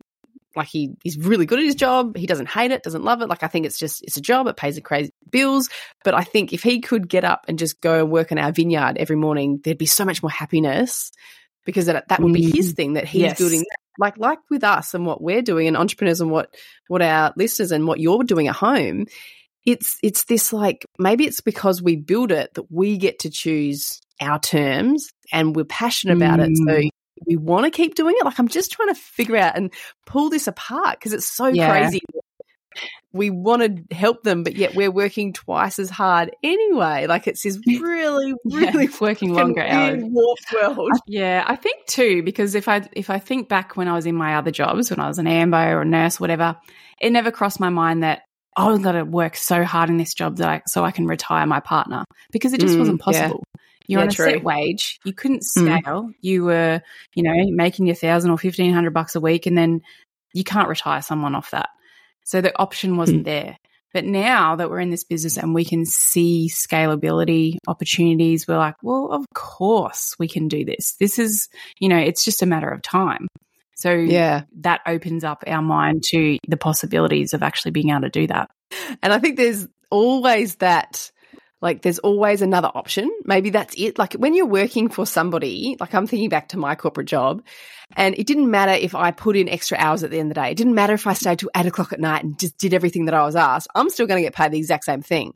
like 0.56 0.69
he 0.69 0.97
he's 1.03 1.19
really 1.19 1.47
good 1.47 1.58
at 1.58 1.64
his 1.64 1.75
job. 1.75 2.17
He 2.17 2.26
doesn't 2.26 2.49
hate 2.49 2.70
it, 2.70 2.82
doesn't 2.82 3.05
love 3.05 3.23
it. 3.23 3.29
Like 3.29 3.43
I 3.43 3.49
think 3.49 3.67
it's 3.67 3.79
just 3.79 4.03
it's 4.03 4.17
a 4.17 4.20
job. 4.20 4.47
It 4.47 4.56
pays 4.56 4.76
the 4.76 4.81
crazy 4.81 5.12
bills. 5.31 5.69
But 6.05 6.14
I 6.14 6.25
think 6.25 6.53
if 6.53 6.62
he 6.62 6.81
could 6.81 7.08
get 7.08 7.25
up 7.25 7.44
and 7.49 7.58
just 7.58 7.81
go 7.81 8.00
and 8.00 8.11
work 8.11 8.32
in 8.32 8.38
our 8.38 8.53
vineyard 8.53 8.97
every 8.99 9.17
morning, 9.17 9.61
there'd 9.62 9.79
be 9.79 9.87
so 9.87 10.05
much 10.05 10.23
more 10.23 10.31
happiness 10.31 11.12
because 11.64 11.87
that 11.87 12.08
that 12.08 12.20
would 12.20 12.32
be 12.32 12.50
his 12.50 12.73
mm. 12.73 12.76
thing 12.76 12.93
that 12.94 13.06
he's 13.06 13.23
yes. 13.23 13.38
building. 13.38 13.64
Like 13.99 14.19
like 14.19 14.38
with 14.50 14.64
us 14.64 14.94
and 14.94 15.06
what 15.06 15.23
we're 15.23 15.43
doing 15.43 15.69
and 15.69 15.76
entrepreneurs 15.76 16.20
and 16.20 16.31
what 16.31 16.55
what 16.88 17.02
our 17.02 17.32
listeners 17.37 17.73
and 17.73 17.87
what 17.87 18.00
you're 18.00 18.25
doing 18.25 18.49
at 18.49 18.56
home. 18.56 19.06
It's 19.64 19.99
it's 20.02 20.25
this 20.25 20.52
like 20.52 20.87
maybe 20.99 21.26
it's 21.26 21.41
because 21.41 21.82
we 21.82 21.97
build 21.97 22.31
it 22.31 22.55
that 22.55 22.70
we 22.70 22.99
get 22.99 23.20
to 23.20 23.31
choose 23.31 24.00
our 24.20 24.38
terms 24.38 25.09
and 25.32 25.56
we're 25.56 25.64
passionate 25.64 26.17
about 26.17 26.38
mm. 26.38 26.50
it. 26.50 26.56
So 26.56 26.64
mm 26.64 26.88
we 27.24 27.36
want 27.36 27.64
to 27.64 27.70
keep 27.70 27.94
doing 27.94 28.14
it? 28.18 28.24
Like, 28.24 28.38
I'm 28.38 28.48
just 28.48 28.72
trying 28.72 28.88
to 28.88 28.94
figure 28.94 29.36
out 29.36 29.56
and 29.56 29.72
pull 30.04 30.30
this 30.30 30.46
apart 30.46 30.98
because 30.98 31.12
it's 31.12 31.26
so 31.26 31.46
yeah. 31.46 31.70
crazy. 31.70 32.00
We 33.12 33.30
want 33.30 33.62
to 33.62 33.94
help 33.94 34.22
them, 34.22 34.42
but 34.42 34.56
yet 34.56 34.74
we're 34.74 34.90
working 34.90 35.32
twice 35.32 35.78
as 35.78 35.88
hard 35.88 36.36
anyway. 36.42 37.06
Like 37.06 37.26
it's 37.26 37.42
this 37.42 37.58
really, 37.66 38.34
really 38.44 38.84
yeah, 38.84 38.96
working 39.00 39.32
longer 39.32 39.62
hours. 39.62 40.02
Warped 40.04 40.52
world. 40.52 40.90
Yeah, 41.06 41.42
I 41.46 41.56
think 41.56 41.86
too 41.86 42.22
because 42.22 42.54
if 42.54 42.68
I 42.68 42.86
if 42.92 43.08
I 43.08 43.18
think 43.18 43.48
back 43.48 43.74
when 43.74 43.88
I 43.88 43.94
was 43.94 44.04
in 44.04 44.14
my 44.14 44.34
other 44.34 44.50
jobs, 44.50 44.90
when 44.90 45.00
I 45.00 45.08
was 45.08 45.18
an 45.18 45.26
AMBO 45.26 45.56
or 45.56 45.80
a 45.80 45.84
nurse, 45.86 46.20
whatever, 46.20 46.58
it 47.00 47.10
never 47.10 47.30
crossed 47.30 47.60
my 47.60 47.70
mind 47.70 48.02
that 48.02 48.22
oh, 48.56 48.74
I've 48.74 48.82
got 48.82 48.92
to 48.92 49.04
work 49.04 49.36
so 49.36 49.64
hard 49.64 49.90
in 49.90 49.98
this 49.98 50.14
job 50.14 50.36
that 50.38 50.48
I, 50.48 50.62
so 50.66 50.84
I 50.84 50.90
can 50.90 51.06
retire 51.06 51.46
my 51.46 51.60
partner 51.60 52.04
because 52.32 52.52
it 52.52 52.60
just 52.60 52.74
mm, 52.74 52.80
wasn't 52.80 53.00
possible. 53.00 53.44
You're 53.88 54.00
yeah, 54.00 54.05
on 54.05 54.09
a 54.09 54.12
true. 54.12 54.25
set 54.27 54.44
wage. 54.44 55.00
You 55.05 55.12
couldn't 55.12 55.43
mm. 55.43 55.81
scale. 55.81 56.03
Mm. 56.05 56.15
You 56.21 56.44
were, 56.44 56.83
you 57.15 57.23
know, 57.23 57.35
making 57.50 57.87
your 57.87 57.97
thousand 57.97 58.31
or 58.31 58.38
fifteen 58.38 58.73
hundred 58.73 58.94
bucks 58.94 59.15
a 59.15 59.21
week, 59.21 59.47
and 59.47 59.56
then 59.56 59.83
you 60.33 60.44
can't 60.44 60.69
retire 60.69 61.03
someone 61.03 61.35
off 61.35 61.50
that. 61.53 61.69
So 62.25 62.41
the 62.41 62.56
option 62.59 62.97
wasn't 62.97 63.23
mm. 63.23 63.27
there. 63.27 63.59
But 63.94 64.05
now 64.05 64.56
that 64.56 64.69
we're 64.69 64.81
in 64.81 64.91
this 64.91 65.05
business 65.05 65.38
and 65.38 65.55
we 65.55 65.65
can 65.65 65.87
see 65.87 66.50
scalability 66.53 67.56
opportunities, 67.67 68.47
we're 68.47 68.59
like, 68.59 68.75
well, 68.83 69.09
of 69.11 69.25
course 69.33 70.15
we 70.19 70.29
can 70.29 70.49
do 70.49 70.67
this. 70.67 70.97
This 71.00 71.19
is, 71.19 71.49
you 71.79 71.88
know, 71.88 71.97
it's 71.97 72.23
just 72.23 72.43
a 72.43 72.47
matter 72.47 72.69
of 72.69 72.83
time. 72.83 73.27
So 73.75 73.93
yeah, 73.93 74.43
that 74.61 74.81
opens 74.87 75.25
up 75.25 75.44
our 75.47 75.62
mind 75.62 76.03
to 76.09 76.37
the 76.47 76.59
possibilities 76.59 77.33
of 77.33 77.43
actually 77.43 77.71
being 77.71 77.91
able 77.91 78.03
to 78.03 78.11
do 78.11 78.27
that. 78.27 78.50
And 79.03 79.15
I 79.15 79.19
think 79.19 79.38
there's 79.38 79.67
always 79.91 80.56
that 80.56 81.11
like 81.62 81.83
there's 81.83 81.99
always 81.99 82.42
another 82.42 82.71
option. 82.75 83.11
Maybe 83.25 83.50
that's 83.50 83.75
it. 83.76 83.99
Like 83.99 84.12
when 84.14 84.35
you're 84.35 84.47
working 84.47 84.88
for 84.88 85.07
somebody, 85.07 85.76
like 85.80 85.95
I'm 85.95 86.07
thinking 86.07 86.28
back 86.28 86.49
to 86.50 86.59
my 86.59 86.75
corporate 86.75 87.07
job, 87.07 87.42
and 87.97 88.14
it 88.19 88.26
didn't 88.26 88.50
matter 88.50 88.73
if 88.73 88.95
I 88.95 89.11
put 89.11 89.37
in 89.37 89.49
extra 89.49 89.78
hours 89.78 90.02
at 90.02 90.11
the 90.11 90.19
end 90.19 90.30
of 90.30 90.35
the 90.35 90.42
day. 90.42 90.50
It 90.50 90.57
didn't 90.57 90.75
matter 90.75 90.92
if 90.92 91.07
I 91.07 91.14
stayed 91.14 91.38
till 91.38 91.50
eight 91.57 91.66
o'clock 91.66 91.92
at 91.92 92.00
night 92.00 92.25
and 92.25 92.38
just 92.38 92.59
did 92.59 92.75
everything 92.75 93.07
that 93.07 93.14
I 93.14 93.25
was 93.25 93.37
asked. 93.37 93.69
I'm 93.75 93.90
still 93.90 94.07
going 94.07 94.23
to 94.23 94.26
get 94.26 94.35
paid 94.35 94.52
the 94.52 94.59
exact 94.59 94.85
same 94.85 95.02
thing. 95.02 95.33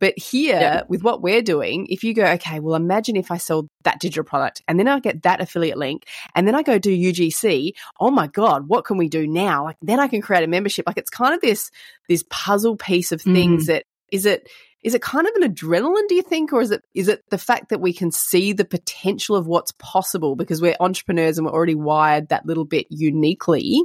But 0.00 0.16
here, 0.16 0.58
yeah. 0.60 0.82
with 0.88 1.02
what 1.02 1.22
we're 1.22 1.42
doing, 1.42 1.86
if 1.90 2.04
you 2.04 2.14
go, 2.14 2.24
okay, 2.24 2.60
well, 2.60 2.76
imagine 2.76 3.16
if 3.16 3.30
I 3.30 3.36
sell 3.36 3.68
that 3.82 3.98
digital 4.00 4.24
product 4.24 4.62
and 4.68 4.78
then 4.78 4.86
I 4.86 5.00
get 5.00 5.22
that 5.22 5.40
affiliate 5.40 5.76
link 5.76 6.04
and 6.34 6.46
then 6.46 6.54
I 6.54 6.62
go 6.62 6.78
do 6.78 6.96
UGC. 6.96 7.72
Oh 7.98 8.10
my 8.10 8.28
God, 8.28 8.68
what 8.68 8.84
can 8.84 8.96
we 8.96 9.08
do 9.08 9.26
now? 9.26 9.64
Like 9.64 9.76
then 9.82 9.98
I 9.98 10.08
can 10.08 10.20
create 10.20 10.44
a 10.44 10.46
membership. 10.46 10.86
Like 10.86 10.98
it's 10.98 11.10
kind 11.10 11.34
of 11.34 11.40
this, 11.40 11.70
this 12.08 12.24
puzzle 12.30 12.76
piece 12.76 13.10
of 13.12 13.20
things 13.20 13.64
mm. 13.64 13.66
that 13.68 13.84
is 14.12 14.24
it, 14.24 14.48
is 14.82 14.94
it 14.94 15.02
kind 15.02 15.26
of 15.26 15.34
an 15.36 15.52
adrenaline 15.52 16.06
do 16.08 16.14
you 16.14 16.22
think 16.22 16.52
or 16.52 16.60
is 16.60 16.70
it 16.70 16.82
is 16.94 17.08
it 17.08 17.22
the 17.30 17.38
fact 17.38 17.70
that 17.70 17.80
we 17.80 17.92
can 17.92 18.10
see 18.10 18.52
the 18.52 18.64
potential 18.64 19.36
of 19.36 19.46
what's 19.46 19.72
possible 19.72 20.36
because 20.36 20.62
we're 20.62 20.76
entrepreneurs 20.80 21.38
and 21.38 21.46
we're 21.46 21.52
already 21.52 21.74
wired 21.74 22.28
that 22.28 22.46
little 22.46 22.64
bit 22.64 22.86
uniquely 22.90 23.82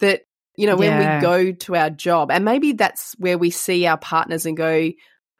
that 0.00 0.22
you 0.56 0.66
know 0.66 0.76
when 0.76 0.90
yeah. 0.90 1.16
we 1.16 1.22
go 1.22 1.52
to 1.52 1.76
our 1.76 1.90
job 1.90 2.30
and 2.30 2.44
maybe 2.44 2.72
that's 2.72 3.14
where 3.18 3.38
we 3.38 3.50
see 3.50 3.86
our 3.86 3.98
partners 3.98 4.46
and 4.46 4.56
go 4.56 4.90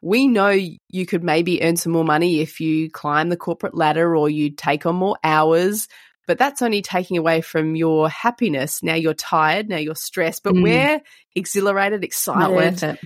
we 0.02 0.28
know 0.28 0.50
you 0.50 1.06
could 1.06 1.24
maybe 1.24 1.62
earn 1.62 1.76
some 1.76 1.92
more 1.92 2.04
money 2.04 2.40
if 2.40 2.60
you 2.60 2.90
climb 2.90 3.28
the 3.28 3.36
corporate 3.36 3.74
ladder 3.74 4.14
or 4.16 4.28
you 4.28 4.50
take 4.50 4.84
on 4.86 4.94
more 4.94 5.16
hours 5.24 5.88
but 6.26 6.38
that's 6.38 6.60
only 6.60 6.82
taking 6.82 7.18
away 7.18 7.40
from 7.40 7.76
your 7.76 8.08
happiness. 8.08 8.82
Now 8.82 8.94
you're 8.94 9.14
tired, 9.14 9.68
now 9.68 9.76
you're 9.76 9.94
stressed, 9.94 10.42
but 10.42 10.54
mm. 10.54 10.62
we're 10.64 11.00
exhilarated, 11.34 12.02
excited 12.02 12.98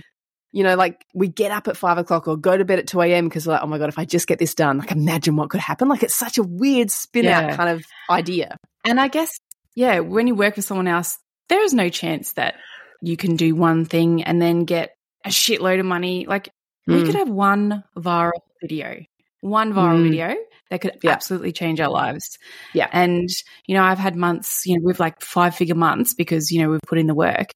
you 0.51 0.63
know, 0.63 0.75
like 0.75 1.05
we 1.13 1.27
get 1.27 1.51
up 1.51 1.67
at 1.67 1.77
five 1.77 1.97
o'clock 1.97 2.27
or 2.27 2.35
go 2.37 2.57
to 2.57 2.65
bed 2.65 2.79
at 2.79 2.87
2 2.87 3.01
a.m. 3.01 3.25
because 3.25 3.47
we're 3.47 3.53
like, 3.53 3.63
oh 3.63 3.67
my 3.67 3.77
God, 3.77 3.89
if 3.89 3.97
I 3.97 4.05
just 4.05 4.27
get 4.27 4.39
this 4.39 4.53
done, 4.53 4.77
like 4.77 4.91
imagine 4.91 5.35
what 5.35 5.49
could 5.49 5.61
happen. 5.61 5.87
Like 5.87 6.03
it's 6.03 6.15
such 6.15 6.37
a 6.37 6.43
weird 6.43 6.91
spin 6.91 7.25
yeah. 7.25 7.55
kind 7.55 7.69
of 7.69 7.85
idea. 8.09 8.57
And 8.83 8.99
I 8.99 9.07
guess, 9.07 9.39
yeah, 9.75 9.99
when 9.99 10.27
you 10.27 10.35
work 10.35 10.57
with 10.57 10.65
someone 10.65 10.87
else, 10.87 11.17
there 11.47 11.63
is 11.63 11.73
no 11.73 11.89
chance 11.89 12.33
that 12.33 12.55
you 13.01 13.15
can 13.15 13.35
do 13.35 13.55
one 13.55 13.85
thing 13.85 14.23
and 14.23 14.41
then 14.41 14.65
get 14.65 14.95
a 15.25 15.29
shitload 15.29 15.79
of 15.79 15.85
money. 15.85 16.25
Like 16.25 16.49
mm. 16.89 16.95
we 16.95 17.03
could 17.05 17.15
have 17.15 17.29
one 17.29 17.83
viral 17.95 18.31
video, 18.61 18.99
one 19.39 19.73
viral 19.73 19.99
mm. 19.99 20.09
video 20.09 20.35
that 20.69 20.81
could 20.81 20.97
yeah. 21.01 21.11
absolutely 21.11 21.53
change 21.53 21.79
our 21.79 21.89
lives. 21.89 22.37
Yeah. 22.73 22.87
And, 22.91 23.29
you 23.67 23.75
know, 23.75 23.83
I've 23.83 23.99
had 23.99 24.15
months, 24.15 24.65
you 24.65 24.75
know, 24.75 24.83
with 24.83 24.99
like 24.99 25.21
five 25.21 25.55
figure 25.55 25.75
months 25.75 26.13
because, 26.13 26.51
you 26.51 26.61
know, 26.61 26.71
we've 26.71 26.81
put 26.87 26.97
in 26.97 27.07
the 27.07 27.15
work. 27.15 27.51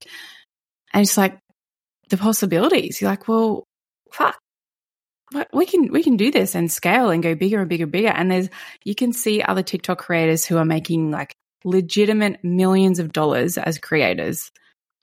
And 0.94 1.02
it's 1.02 1.18
like, 1.18 1.38
the 2.10 2.18
possibilities. 2.18 3.02
You're 3.02 3.10
like, 3.10 3.28
well, 3.28 3.64
fuck, 4.12 4.38
we 5.54 5.66
can 5.66 5.92
we 5.92 6.04
can 6.04 6.18
do 6.18 6.32
this 6.32 6.56
and 6.56 6.72
scale 6.72 7.10
and 7.10 7.24
go 7.24 7.36
bigger 7.36 7.60
and 7.60 7.70
bigger 7.70 7.84
and 7.84 7.92
bigger. 7.92 8.10
And 8.10 8.32
there's 8.32 8.50
you 8.84 8.96
can 8.96 9.14
see 9.14 9.42
other 9.42 9.64
TikTok 9.64 9.98
creators 9.98 10.46
who 10.46 10.58
are 10.58 10.66
making 10.66 11.12
like 11.12 11.34
legitimate 11.64 12.44
millions 12.44 13.00
of 13.00 13.12
dollars 13.12 13.58
as 13.58 13.80
creators. 13.80 14.52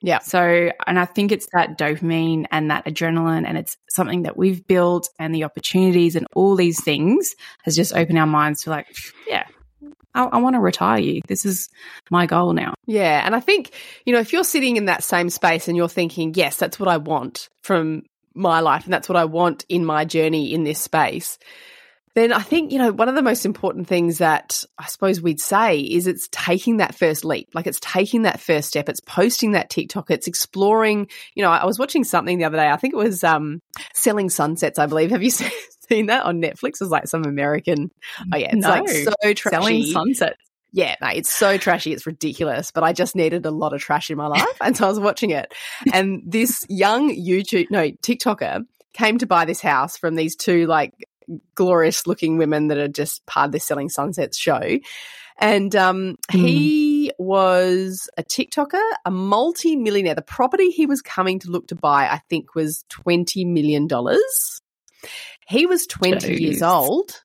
Yeah. 0.01 0.19
So, 0.19 0.69
and 0.85 0.99
I 0.99 1.05
think 1.05 1.31
it's 1.31 1.47
that 1.53 1.77
dopamine 1.77 2.45
and 2.51 2.71
that 2.71 2.85
adrenaline, 2.85 3.47
and 3.47 3.57
it's 3.57 3.77
something 3.89 4.23
that 4.23 4.35
we've 4.35 4.67
built, 4.67 5.07
and 5.17 5.33
the 5.33 5.45
opportunities 5.45 6.17
and 6.17 6.27
all 6.35 6.57
these 6.57 6.83
things 6.83 7.35
has 7.63 7.73
just 7.75 7.95
opened 7.95 8.19
our 8.19 8.27
minds 8.27 8.63
to 8.63 8.69
like, 8.69 8.87
yeah, 9.27 9.45
I, 10.13 10.23
I 10.23 10.37
want 10.37 10.55
to 10.55 10.59
retire 10.59 10.99
you. 10.99 11.21
This 11.27 11.45
is 11.45 11.69
my 12.09 12.25
goal 12.25 12.53
now. 12.53 12.73
Yeah. 12.85 13.21
And 13.25 13.35
I 13.35 13.39
think, 13.39 13.71
you 14.05 14.13
know, 14.13 14.19
if 14.19 14.33
you're 14.33 14.43
sitting 14.43 14.77
in 14.77 14.85
that 14.85 15.03
same 15.03 15.29
space 15.29 15.67
and 15.67 15.77
you're 15.77 15.89
thinking, 15.89 16.33
yes, 16.35 16.57
that's 16.57 16.79
what 16.79 16.89
I 16.89 16.97
want 16.97 17.49
from 17.61 18.03
my 18.33 18.59
life 18.61 18.85
and 18.85 18.93
that's 18.93 19.09
what 19.09 19.17
I 19.17 19.25
want 19.25 19.65
in 19.69 19.85
my 19.85 20.05
journey 20.05 20.53
in 20.53 20.63
this 20.63 20.79
space, 20.79 21.37
then 22.15 22.31
I 22.31 22.41
think, 22.41 22.71
you 22.71 22.77
know, 22.77 22.91
one 22.91 23.09
of 23.09 23.15
the 23.15 23.23
most 23.23 23.43
important 23.43 23.87
things 23.87 24.19
that 24.19 24.63
I 24.77 24.85
suppose 24.85 25.19
we'd 25.19 25.41
say 25.41 25.79
is 25.79 26.05
it's 26.05 26.29
taking 26.31 26.77
that 26.77 26.93
first 26.93 27.25
leap. 27.25 27.49
Like 27.55 27.65
it's 27.65 27.79
taking 27.79 28.23
that 28.23 28.39
first 28.39 28.67
step. 28.67 28.87
It's 28.87 28.99
posting 28.99 29.53
that 29.53 29.71
TikTok. 29.71 30.11
It's 30.11 30.27
exploring, 30.27 31.07
you 31.33 31.43
know, 31.43 31.49
I 31.49 31.65
was 31.65 31.79
watching 31.79 32.03
something 32.03 32.37
the 32.37 32.43
other 32.43 32.57
day. 32.57 32.69
I 32.69 32.77
think 32.77 32.93
it 32.93 32.97
was 32.97 33.23
um, 33.23 33.61
Selling 33.95 34.29
Sunsets, 34.29 34.77
I 34.77 34.85
believe. 34.85 35.09
Have 35.09 35.23
you 35.23 35.29
seen 35.31 35.49
that 35.87 36.25
on 36.25 36.41
Netflix? 36.41 36.75
It 36.75 36.81
was 36.81 36.89
like 36.89 37.07
some 37.07 37.25
American. 37.25 37.91
Oh, 38.33 38.37
yeah. 38.37 38.51
It's 38.53 38.65
no. 38.65 38.69
like 38.69 38.89
so 38.89 39.33
trashy. 39.33 39.55
Selling 39.55 39.83
Sunsets. 39.85 40.37
Yeah, 40.75 40.95
mate, 41.01 41.17
it's 41.17 41.31
so 41.31 41.57
trashy. 41.57 41.93
It's 41.93 42.07
ridiculous. 42.07 42.71
But 42.71 42.83
I 42.83 42.93
just 42.93 43.15
needed 43.15 43.45
a 43.45 43.51
lot 43.51 43.73
of 43.73 43.81
trash 43.81 44.09
in 44.09 44.17
my 44.17 44.27
life. 44.27 44.57
And 44.59 44.75
so 44.75 44.85
I 44.85 44.89
was 44.89 44.99
watching 44.99 45.29
it. 45.29 45.53
And 45.93 46.23
this 46.25 46.65
young 46.67 47.15
YouTube, 47.15 47.69
no, 47.69 47.91
TikToker 47.91 48.65
came 48.93 49.17
to 49.19 49.27
buy 49.27 49.45
this 49.45 49.61
house 49.61 49.97
from 49.97 50.15
these 50.15 50.35
two 50.35 50.65
like 50.65 50.93
glorious 51.55 52.05
looking 52.07 52.37
women 52.37 52.67
that 52.67 52.77
are 52.77 52.87
just 52.87 53.25
part 53.25 53.47
of 53.47 53.51
this 53.51 53.65
Selling 53.65 53.89
Sunsets 53.89 54.37
show. 54.37 54.79
And 55.37 55.75
um, 55.75 56.17
mm. 56.31 56.39
he 56.39 57.11
was 57.17 58.09
a 58.17 58.23
TikToker, 58.23 58.81
a 59.05 59.11
multi 59.11 59.75
millionaire. 59.75 60.15
The 60.15 60.21
property 60.21 60.69
he 60.69 60.85
was 60.85 61.01
coming 61.01 61.39
to 61.39 61.49
look 61.49 61.67
to 61.67 61.75
buy, 61.75 62.07
I 62.07 62.21
think, 62.29 62.55
was 62.55 62.85
$20 62.89 63.45
million. 63.47 63.87
He 65.47 65.65
was 65.65 65.87
20 65.87 66.27
Jeez. 66.27 66.39
years 66.39 66.61
old 66.61 67.23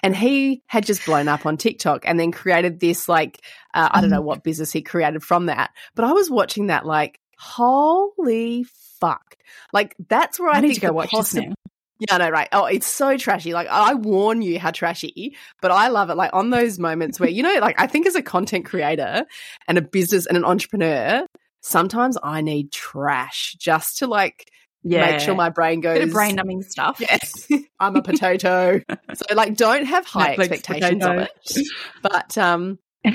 and 0.00 0.14
he 0.14 0.62
had 0.66 0.84
just 0.84 1.04
blown 1.04 1.28
up 1.28 1.46
on 1.46 1.56
TikTok 1.56 2.02
and 2.06 2.18
then 2.18 2.32
created 2.32 2.80
this, 2.80 3.08
like, 3.08 3.40
uh, 3.74 3.88
I 3.92 4.00
don't 4.00 4.10
know 4.10 4.22
mm. 4.22 4.26
what 4.26 4.44
business 4.44 4.72
he 4.72 4.82
created 4.82 5.22
from 5.22 5.46
that. 5.46 5.70
But 5.94 6.04
I 6.04 6.12
was 6.12 6.30
watching 6.30 6.68
that, 6.68 6.86
like, 6.86 7.20
holy 7.38 8.64
fuck. 9.00 9.36
Like, 9.72 9.96
that's 10.08 10.38
where 10.38 10.50
I, 10.50 10.58
I 10.58 10.60
need 10.60 10.74
to 10.74 10.80
go 10.80 10.92
watch 10.92 11.10
possi- 11.10 11.20
this 11.20 11.34
now. 11.34 11.54
Yeah, 11.98 12.18
no, 12.18 12.28
right. 12.28 12.48
Oh, 12.52 12.66
it's 12.66 12.86
so 12.86 13.16
trashy. 13.16 13.54
Like, 13.54 13.68
I 13.68 13.94
warn 13.94 14.42
you 14.42 14.58
how 14.58 14.70
trashy, 14.70 15.36
but 15.62 15.70
I 15.70 15.88
love 15.88 16.10
it. 16.10 16.16
Like, 16.16 16.34
on 16.34 16.50
those 16.50 16.78
moments 16.78 17.18
where, 17.18 17.30
you 17.30 17.42
know, 17.42 17.58
like, 17.60 17.80
I 17.80 17.86
think 17.86 18.06
as 18.06 18.14
a 18.14 18.22
content 18.22 18.66
creator 18.66 19.24
and 19.66 19.78
a 19.78 19.82
business 19.82 20.26
and 20.26 20.36
an 20.36 20.44
entrepreneur, 20.44 21.26
sometimes 21.62 22.18
I 22.22 22.42
need 22.42 22.70
trash 22.70 23.56
just 23.58 23.98
to, 23.98 24.06
like, 24.06 24.50
yeah. 24.86 25.10
make 25.10 25.20
sure 25.20 25.34
my 25.34 25.50
brain 25.50 25.80
goes. 25.80 25.98
Bit 25.98 26.08
of 26.08 26.12
brain 26.12 26.36
numbing 26.36 26.62
stuff. 26.62 27.00
Yes. 27.08 27.48
I'm 27.78 27.94
a 27.94 28.02
potato. 28.02 28.80
so, 29.14 29.34
like, 29.34 29.56
don't 29.56 29.84
have 29.84 30.06
high 30.06 30.34
Netflix 30.34 30.50
expectations 30.50 31.02
potato. 31.02 31.22
of 31.22 31.28
it. 31.28 31.66
But, 32.02 32.38
um, 32.38 32.78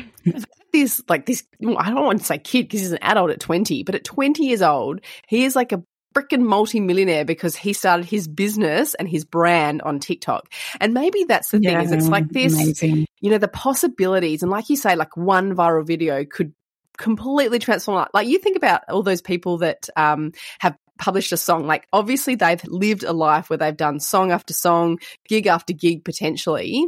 this 0.72 1.02
like 1.10 1.26
this 1.26 1.44
I 1.60 1.90
don't 1.90 2.06
want 2.06 2.20
to 2.20 2.26
say 2.26 2.38
kid 2.38 2.64
because 2.64 2.80
he's 2.80 2.92
an 2.94 3.00
adult 3.02 3.30
at 3.32 3.42
20 3.42 3.84
but 3.84 3.94
at 3.94 4.06
20 4.06 4.46
years 4.46 4.62
old 4.62 5.02
he 5.28 5.44
is 5.44 5.54
like 5.54 5.74
a 5.74 5.84
freaking 6.14 6.42
multi-millionaire 6.42 7.26
because 7.26 7.56
he 7.56 7.74
started 7.74 8.06
his 8.06 8.28
business 8.28 8.94
and 8.96 9.08
his 9.08 9.24
brand 9.26 9.82
on 9.82 10.00
TikTok. 10.00 10.52
And 10.80 10.94
maybe 10.94 11.24
that's 11.24 11.50
the 11.50 11.60
thing 11.60 11.80
is 11.80 11.92
it's 11.92 12.08
like 12.08 12.28
this, 12.30 12.54
amazing. 12.54 13.06
you 13.22 13.30
know, 13.30 13.38
the 13.38 13.48
possibilities. 13.48 14.44
And 14.44 14.52
like 14.52 14.70
you 14.70 14.76
say, 14.76 14.96
like 14.96 15.16
one 15.16 15.56
viral 15.56 15.86
video 15.86 16.26
could 16.26 16.54
completely 16.98 17.60
transform. 17.60 18.06
Like 18.14 18.28
you 18.28 18.40
think 18.40 18.58
about 18.58 18.82
all 18.90 19.04
those 19.04 19.22
people 19.22 19.60
that 19.60 19.90
um, 19.96 20.34
have 20.60 20.76
published 21.02 21.34
a 21.34 21.38
song. 21.38 21.68
Like 21.68 21.88
obviously 21.92 22.36
they've 22.36 22.64
lived 22.66 23.04
a 23.04 23.12
life 23.12 23.50
where 23.50 23.58
they've 23.58 23.76
done 23.76 24.00
song 24.00 24.32
after 24.32 24.54
song, 24.54 25.00
gig 25.28 25.48
after 25.48 25.74
gig 25.74 26.06
potentially. 26.06 26.86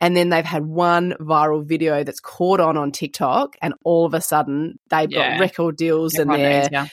And 0.00 0.16
then 0.16 0.28
they've 0.28 0.44
had 0.44 0.64
one 0.64 1.14
viral 1.20 1.66
video 1.66 2.04
that's 2.04 2.20
caught 2.20 2.60
on 2.60 2.76
on 2.76 2.92
TikTok, 2.92 3.56
and 3.60 3.74
all 3.84 4.06
of 4.06 4.14
a 4.14 4.20
sudden 4.20 4.78
they've 4.88 5.10
yeah. 5.10 5.32
got 5.32 5.40
record 5.40 5.76
deals 5.76 6.14
and 6.14 6.30
they're, 6.30 6.60
knows, 6.60 6.68
yeah 6.70 6.86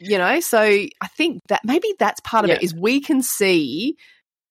you 0.00 0.16
know 0.16 0.40
so 0.40 0.58
i 0.58 1.06
think 1.16 1.42
that 1.48 1.60
maybe 1.62 1.94
that's 1.98 2.20
part 2.20 2.44
of 2.44 2.50
it 2.50 2.62
is 2.62 2.74
we 2.74 3.00
can 3.00 3.22
see 3.22 3.96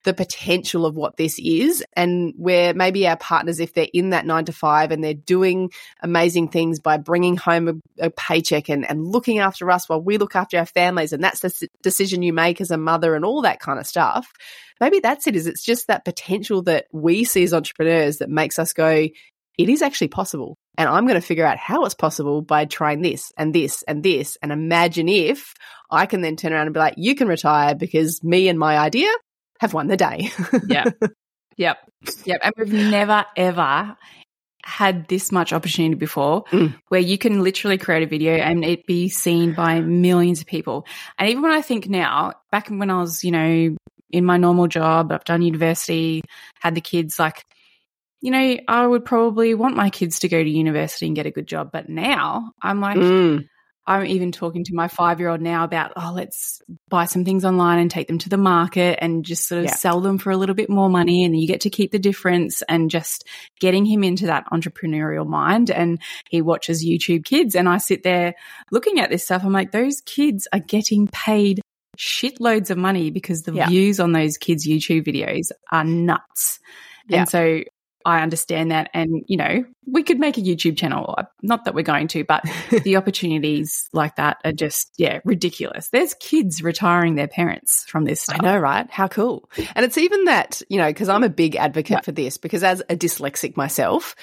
the 0.03 0.13
potential 0.13 0.85
of 0.85 0.95
what 0.95 1.17
this 1.17 1.37
is 1.39 1.83
and 1.93 2.33
where 2.37 2.73
maybe 2.73 3.07
our 3.07 3.17
partners 3.17 3.59
if 3.59 3.73
they're 3.73 3.87
in 3.93 4.11
that 4.11 4.25
9 4.25 4.45
to 4.45 4.53
5 4.53 4.91
and 4.91 5.03
they're 5.03 5.13
doing 5.13 5.71
amazing 6.01 6.47
things 6.47 6.79
by 6.79 6.97
bringing 6.97 7.35
home 7.35 7.67
a, 7.99 8.05
a 8.05 8.09
paycheck 8.09 8.69
and, 8.69 8.89
and 8.89 9.05
looking 9.05 9.39
after 9.39 9.69
us 9.69 9.89
while 9.89 10.01
we 10.01 10.17
look 10.17 10.35
after 10.35 10.57
our 10.57 10.65
families 10.65 11.11
and 11.11 11.23
that's 11.23 11.41
the 11.41 11.67
decision 11.83 12.21
you 12.21 12.31
make 12.31 12.61
as 12.61 12.71
a 12.71 12.77
mother 12.77 13.13
and 13.15 13.25
all 13.25 13.41
that 13.41 13.59
kind 13.59 13.79
of 13.79 13.85
stuff 13.85 14.31
maybe 14.79 14.99
that's 14.99 15.27
it 15.27 15.35
is 15.35 15.47
it's 15.47 15.63
just 15.63 15.87
that 15.87 16.05
potential 16.05 16.61
that 16.61 16.85
we 16.93 17.25
see 17.25 17.43
as 17.43 17.53
entrepreneurs 17.53 18.17
that 18.17 18.29
makes 18.29 18.57
us 18.57 18.71
go 18.73 19.07
it 19.59 19.67
is 19.67 19.81
actually 19.81 20.07
possible. 20.07 20.57
And 20.77 20.87
I'm 20.87 21.05
going 21.05 21.19
to 21.19 21.27
figure 21.27 21.45
out 21.45 21.57
how 21.57 21.83
it's 21.83 21.93
possible 21.93 22.41
by 22.41 22.63
trying 22.63 23.01
this 23.01 23.33
and 23.37 23.53
this 23.53 23.83
and 23.83 24.01
this. 24.01 24.37
And 24.41 24.53
imagine 24.53 25.09
if 25.09 25.53
I 25.91 26.05
can 26.05 26.21
then 26.21 26.37
turn 26.37 26.53
around 26.53 26.67
and 26.67 26.73
be 26.73 26.79
like, 26.79 26.93
you 26.95 27.13
can 27.13 27.27
retire 27.27 27.75
because 27.75 28.23
me 28.23 28.47
and 28.47 28.57
my 28.57 28.77
idea 28.77 29.09
have 29.59 29.73
won 29.73 29.87
the 29.87 29.97
day. 29.97 30.31
yeah. 30.67 30.85
Yep. 31.57 31.77
Yep. 32.23 32.39
And 32.41 32.53
we've 32.57 32.71
never, 32.71 33.25
ever 33.35 33.97
had 34.63 35.09
this 35.09 35.29
much 35.29 35.51
opportunity 35.51 35.95
before 35.95 36.45
mm. 36.45 36.73
where 36.87 37.01
you 37.01 37.17
can 37.17 37.43
literally 37.43 37.77
create 37.77 38.01
a 38.01 38.05
video 38.05 38.35
and 38.35 38.63
it 38.63 38.85
be 38.85 39.09
seen 39.09 39.53
by 39.55 39.81
millions 39.81 40.39
of 40.39 40.47
people. 40.47 40.85
And 41.17 41.27
even 41.27 41.43
when 41.43 41.51
I 41.51 41.61
think 41.61 41.89
now, 41.89 42.31
back 42.49 42.69
when 42.69 42.89
I 42.89 43.01
was, 43.01 43.25
you 43.25 43.31
know, 43.31 43.75
in 44.09 44.23
my 44.23 44.37
normal 44.37 44.67
job, 44.67 45.11
I've 45.11 45.25
done 45.25 45.41
university, 45.41 46.21
had 46.61 46.75
the 46.75 46.81
kids, 46.81 47.19
like 47.19 47.43
you 48.21 48.31
know, 48.31 48.57
I 48.67 48.85
would 48.85 49.05
probably 49.05 49.53
want 49.53 49.75
my 49.75 49.89
kids 49.89 50.19
to 50.19 50.27
go 50.27 50.43
to 50.43 50.49
university 50.49 51.07
and 51.07 51.15
get 51.15 51.25
a 51.25 51.31
good 51.31 51.47
job. 51.47 51.71
But 51.71 51.89
now 51.89 52.51
I'm 52.61 52.81
like, 52.81 52.97
mm. 52.97 53.47
I'm 53.89 54.05
even 54.05 54.31
talking 54.31 54.63
to 54.65 54.75
my 54.75 54.87
five 54.87 55.19
year 55.19 55.29
old 55.29 55.41
now 55.41 55.63
about, 55.63 55.93
oh, 55.95 56.13
let's 56.13 56.61
buy 56.89 57.05
some 57.05 57.25
things 57.25 57.43
online 57.43 57.79
and 57.79 57.89
take 57.89 58.07
them 58.07 58.19
to 58.19 58.29
the 58.29 58.37
market 58.37 58.99
and 59.01 59.25
just 59.25 59.47
sort 59.47 59.59
of 59.59 59.65
yeah. 59.65 59.75
sell 59.75 59.99
them 59.99 60.19
for 60.19 60.29
a 60.29 60.37
little 60.37 60.53
bit 60.53 60.69
more 60.69 60.91
money. 60.91 61.23
And 61.25 61.35
you 61.37 61.47
get 61.47 61.61
to 61.61 61.71
keep 61.71 61.91
the 61.91 61.97
difference 61.97 62.61
and 62.69 62.91
just 62.91 63.25
getting 63.59 63.85
him 63.85 64.03
into 64.03 64.27
that 64.27 64.45
entrepreneurial 64.53 65.25
mind. 65.25 65.71
And 65.71 65.99
he 66.29 66.43
watches 66.43 66.85
YouTube 66.85 67.25
kids. 67.25 67.55
And 67.55 67.67
I 67.67 67.79
sit 67.79 68.03
there 68.03 68.35
looking 68.71 68.99
at 68.99 69.09
this 69.09 69.23
stuff. 69.23 69.43
I'm 69.43 69.53
like, 69.53 69.71
those 69.71 70.01
kids 70.01 70.47
are 70.53 70.59
getting 70.59 71.07
paid 71.07 71.59
shitloads 71.97 72.69
of 72.69 72.77
money 72.77 73.09
because 73.09 73.41
the 73.41 73.53
yeah. 73.53 73.67
views 73.67 73.99
on 73.99 74.11
those 74.11 74.37
kids' 74.37 74.67
YouTube 74.67 75.03
videos 75.07 75.51
are 75.71 75.83
nuts. 75.83 76.59
Yeah. 77.07 77.21
And 77.21 77.29
so 77.29 77.63
I 78.05 78.21
understand 78.21 78.71
that. 78.71 78.89
And, 78.93 79.23
you 79.27 79.37
know, 79.37 79.65
we 79.85 80.03
could 80.03 80.19
make 80.19 80.37
a 80.37 80.41
YouTube 80.41 80.77
channel. 80.77 81.15
Uh, 81.17 81.23
not 81.41 81.65
that 81.65 81.75
we're 81.75 81.83
going 81.83 82.07
to, 82.09 82.23
but 82.23 82.43
the 82.83 82.95
opportunities 82.95 83.89
like 83.93 84.15
that 84.15 84.37
are 84.45 84.53
just, 84.53 84.93
yeah, 84.97 85.19
ridiculous. 85.25 85.89
There's 85.89 86.13
kids 86.15 86.63
retiring 86.63 87.15
their 87.15 87.27
parents 87.27 87.85
from 87.87 88.05
this 88.05 88.21
stuff. 88.21 88.37
I 88.39 88.45
know, 88.45 88.57
right? 88.57 88.89
How 88.89 89.07
cool. 89.07 89.49
And 89.75 89.85
it's 89.85 89.97
even 89.97 90.25
that, 90.25 90.61
you 90.69 90.77
know, 90.77 90.87
because 90.87 91.09
I'm 91.09 91.23
a 91.23 91.29
big 91.29 91.55
advocate 91.55 91.97
yeah. 91.97 92.01
for 92.01 92.11
this, 92.11 92.37
because 92.37 92.63
as 92.63 92.81
a 92.89 92.95
dyslexic 92.95 93.57
myself, 93.57 94.15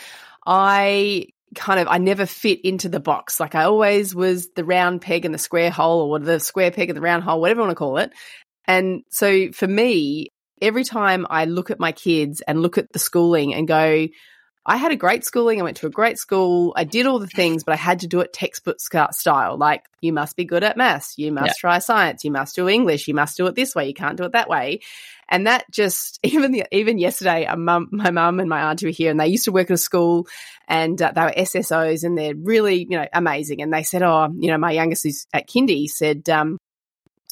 I 0.47 1.27
kind 1.55 1.81
of 1.81 1.89
I 1.89 1.99
never 1.99 2.27
fit 2.27 2.61
into 2.65 2.89
the 2.89 3.01
box. 3.01 3.41
Like 3.41 3.55
I 3.55 3.65
always 3.65 4.15
was 4.15 4.49
the 4.55 4.65
round 4.65 5.03
peg 5.03 5.25
in 5.25 5.33
the 5.33 5.39
square 5.39 5.71
hole 5.71 6.11
or 6.13 6.19
the 6.19 6.41
square 6.41 6.71
peg 6.71 6.89
in 6.89 6.95
the 6.95 7.01
round 7.01 7.25
hole, 7.25 7.41
whatever 7.41 7.61
you 7.61 7.67
want 7.67 7.73
to 7.73 7.79
call 7.79 7.99
it. 7.99 8.13
And 8.67 9.03
so 9.11 9.53
for 9.53 9.67
me, 9.67 10.29
every 10.61 10.85
time 10.85 11.27
I 11.29 11.45
look 11.45 11.71
at 11.71 11.81
my 11.81 11.93
kids 11.93 12.41
and 12.41 12.63
look 12.63 12.79
at 12.79 12.93
the 12.93 12.99
schooling 12.99 13.55
and 13.55 13.69
go, 13.69 14.09
I 14.69 14.79
had 14.79 14.91
a 14.91 14.97
great 14.97 15.25
schooling. 15.25 15.61
I 15.61 15.63
went 15.63 15.77
to 15.79 15.87
a 15.87 15.91
great 15.91 16.19
school. 16.19 16.73
I 16.77 16.83
did 16.83 17.07
all 17.07 17.21
the 17.21 17.29
things, 17.29 17.63
but 17.63 17.73
I 17.73 17.77
had 17.77 18.01
to 18.01 18.09
do 18.09 18.19
it 18.19 18.33
textbook 18.33 18.81
style. 18.81 19.57
Like, 19.57 19.85
you 20.01 20.13
must 20.13 20.35
be 20.35 20.45
good 20.45 20.65
at 20.65 20.77
maths. 20.77 21.15
You 21.17 21.31
must 21.31 21.47
yeah. 21.47 21.61
try 21.61 21.79
science. 21.79 22.25
You 22.25 22.33
must 22.33 22.57
do 22.57 22.69
English. 22.69 23.07
You 23.07 23.15
must 23.15 23.37
do 23.37 23.47
it 23.47 23.55
this 23.55 23.77
way. 23.77 23.87
You 23.87 23.95
can't 23.95 24.17
do 24.17 24.25
it 24.25 24.33
that 24.33 24.49
way. 24.49 24.81
And 25.29 25.47
that 25.47 25.71
just, 25.71 26.19
even 26.25 26.51
the, 26.51 26.65
even 26.73 26.99
yesterday, 26.99 27.49
mum, 27.55 27.89
my 27.93 28.11
mum 28.11 28.41
and 28.41 28.49
my 28.49 28.71
auntie 28.71 28.87
were 28.87 28.93
here 28.93 29.13
and 29.13 29.21
they 29.21 29.29
used 29.29 29.45
to 29.45 29.53
work 29.53 29.71
at 29.71 29.75
a 29.75 29.79
school 29.79 30.27
and 30.67 31.01
uh, 31.01 31.13
they 31.15 31.23
were 31.23 31.35
SSOs 31.37 32.03
and 32.03 32.19
they're 32.19 32.35
really, 32.35 32.81
you 32.91 32.99
know, 32.99 33.07
amazing. 33.13 33.63
And 33.63 33.73
they 33.73 33.85
said, 33.85 34.03
oh, 34.03 34.35
you 34.37 34.51
know, 34.51 34.59
my 34.59 34.73
youngest 34.73 35.07
is 35.07 35.29
at 35.33 35.49
kindy 35.49 35.87
said, 35.87 36.29
um, 36.29 36.59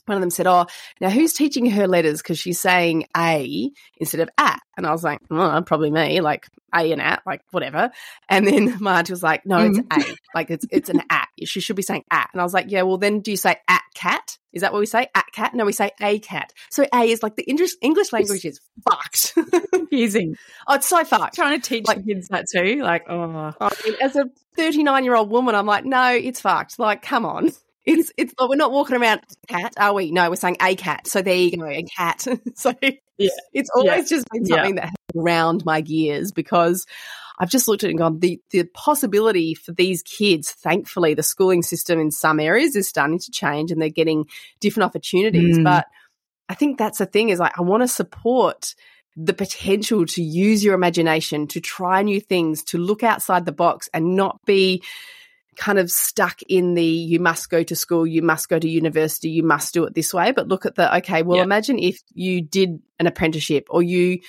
one 0.06 0.16
of 0.16 0.20
them 0.20 0.30
said, 0.30 0.46
"Oh, 0.46 0.66
now 1.00 1.10
who's 1.10 1.32
teaching 1.32 1.66
her 1.70 1.86
letters 1.86 2.20
because 2.22 2.38
she's 2.38 2.60
saying 2.60 3.06
a 3.16 3.70
instead 3.98 4.20
of 4.20 4.28
at?" 4.38 4.60
And 4.76 4.86
I 4.86 4.92
was 4.92 5.04
like, 5.04 5.20
"Oh, 5.30 5.62
probably 5.66 5.90
me, 5.90 6.20
like 6.20 6.46
a 6.74 6.90
and 6.92 7.00
at, 7.00 7.22
like 7.26 7.42
whatever." 7.50 7.90
And 8.28 8.46
then 8.46 8.76
Marge 8.80 9.10
was 9.10 9.22
like, 9.22 9.46
"No, 9.46 9.58
it's 9.60 9.78
Mm-hmm. 9.78 10.00
a, 10.12 10.16
like 10.34 10.50
it's 10.50 10.66
it's 10.70 10.88
an 10.90 11.02
at. 11.10 11.28
She 11.44 11.60
should 11.60 11.76
be 11.76 11.82
saying 11.82 12.04
at." 12.10 12.28
And 12.32 12.40
I 12.40 12.44
was 12.44 12.54
like, 12.54 12.66
"Yeah, 12.68 12.82
well 12.82 12.98
then, 12.98 13.20
do 13.20 13.30
you 13.30 13.36
say 13.36 13.56
at 13.68 13.82
cat? 13.94 14.38
Is 14.52 14.60
that 14.62 14.72
what 14.72 14.78
we 14.78 14.86
say? 14.86 15.08
At 15.14 15.26
cat? 15.32 15.52
No, 15.54 15.64
we 15.64 15.72
say 15.72 15.90
a 16.00 16.18
cat. 16.20 16.52
So 16.70 16.86
a 16.94 17.02
is 17.10 17.22
like 17.24 17.34
the 17.36 17.42
English 17.44 17.72
English 17.82 18.12
language 18.12 18.44
is 18.44 18.60
fucked. 18.88 19.34
Confusing. 19.72 20.36
oh, 20.68 20.74
it's 20.74 20.86
so 20.86 21.04
fucked. 21.04 21.34
Trying 21.34 21.60
to 21.60 21.68
teach 21.68 21.86
Like- 21.86 22.04
kids 22.06 22.28
that 22.28 22.46
too. 22.50 22.76
Like, 22.82 23.04
oh, 23.08 23.52
I 23.60 23.70
mean, 23.84 23.94
as 24.00 24.14
a 24.16 24.26
39 24.56 25.04
year 25.04 25.16
old 25.16 25.30
woman, 25.30 25.54
I'm 25.56 25.66
like, 25.66 25.84
no, 25.84 26.12
it's 26.12 26.40
fucked. 26.40 26.78
Like, 26.78 27.02
come 27.02 27.24
on. 27.26 27.50
It's, 27.86 28.12
it's, 28.16 28.32
like, 28.38 28.48
we're 28.48 28.56
not 28.56 28.72
walking 28.72 28.96
around 28.96 29.20
cat, 29.46 29.74
are 29.78 29.92
we? 29.92 30.10
No, 30.10 30.30
we're 30.30 30.36
saying 30.36 30.56
a 30.60 30.74
cat. 30.74 31.06
So 31.06 31.20
there 31.22 31.34
you 31.34 31.56
go, 31.56 31.66
a 31.66 31.82
cat. 31.82 32.26
so 32.54 32.72
Yeah. 33.18 33.28
it's 33.52 33.70
always 33.74 34.08
just 34.08 34.26
been 34.32 34.44
Yeah. 34.46 34.56
something 34.56 34.74
that 34.76 34.84
has 34.84 34.94
ground 35.14 35.64
my 35.64 35.80
gears 35.80 36.32
because 36.32 36.86
I've 37.38 37.50
just 37.50 37.68
looked 37.68 37.84
at 37.84 37.88
it 37.88 37.90
and 37.90 37.98
gone, 37.98 38.20
the, 38.20 38.40
the 38.50 38.64
possibility 38.64 39.54
for 39.54 39.72
these 39.72 40.02
kids, 40.02 40.52
thankfully, 40.52 41.14
the 41.14 41.22
schooling 41.22 41.62
system 41.62 41.98
in 41.98 42.10
some 42.10 42.40
areas 42.40 42.76
is 42.76 42.88
starting 42.88 43.18
to 43.18 43.30
change 43.30 43.70
and 43.70 43.82
they're 43.82 43.88
getting 43.88 44.26
different 44.60 44.86
opportunities. 44.86 45.58
Mm. 45.58 45.64
But 45.64 45.86
I 46.48 46.54
think 46.54 46.78
that's 46.78 46.98
the 46.98 47.06
thing 47.06 47.30
is 47.30 47.38
like, 47.38 47.58
I 47.58 47.62
want 47.62 47.82
to 47.82 47.88
support 47.88 48.74
the 49.16 49.32
potential 49.32 50.06
to 50.06 50.22
use 50.22 50.64
your 50.64 50.74
imagination, 50.74 51.46
to 51.48 51.60
try 51.60 52.02
new 52.02 52.20
things, 52.20 52.64
to 52.64 52.78
look 52.78 53.02
outside 53.02 53.44
the 53.46 53.52
box 53.52 53.88
and 53.92 54.16
not 54.16 54.40
be 54.44 54.82
kind 55.56 55.78
of 55.78 55.90
stuck 55.90 56.42
in 56.42 56.74
the 56.74 56.84
you 56.84 57.18
must 57.20 57.50
go 57.50 57.62
to 57.62 57.76
school, 57.76 58.06
you 58.06 58.22
must 58.22 58.48
go 58.48 58.58
to 58.58 58.68
university, 58.68 59.28
you 59.30 59.42
must 59.42 59.74
do 59.74 59.84
it 59.84 59.94
this 59.94 60.12
way, 60.14 60.32
but 60.32 60.48
look 60.48 60.66
at 60.66 60.74
the 60.74 60.96
okay, 60.98 61.22
well, 61.22 61.38
Yeah. 61.38 61.44
imagine 61.44 61.78
if 61.78 62.00
you 62.12 62.42
did 62.42 62.80
an 62.98 63.06
apprenticeship 63.06 63.66
or 63.70 63.82
you 63.82 64.20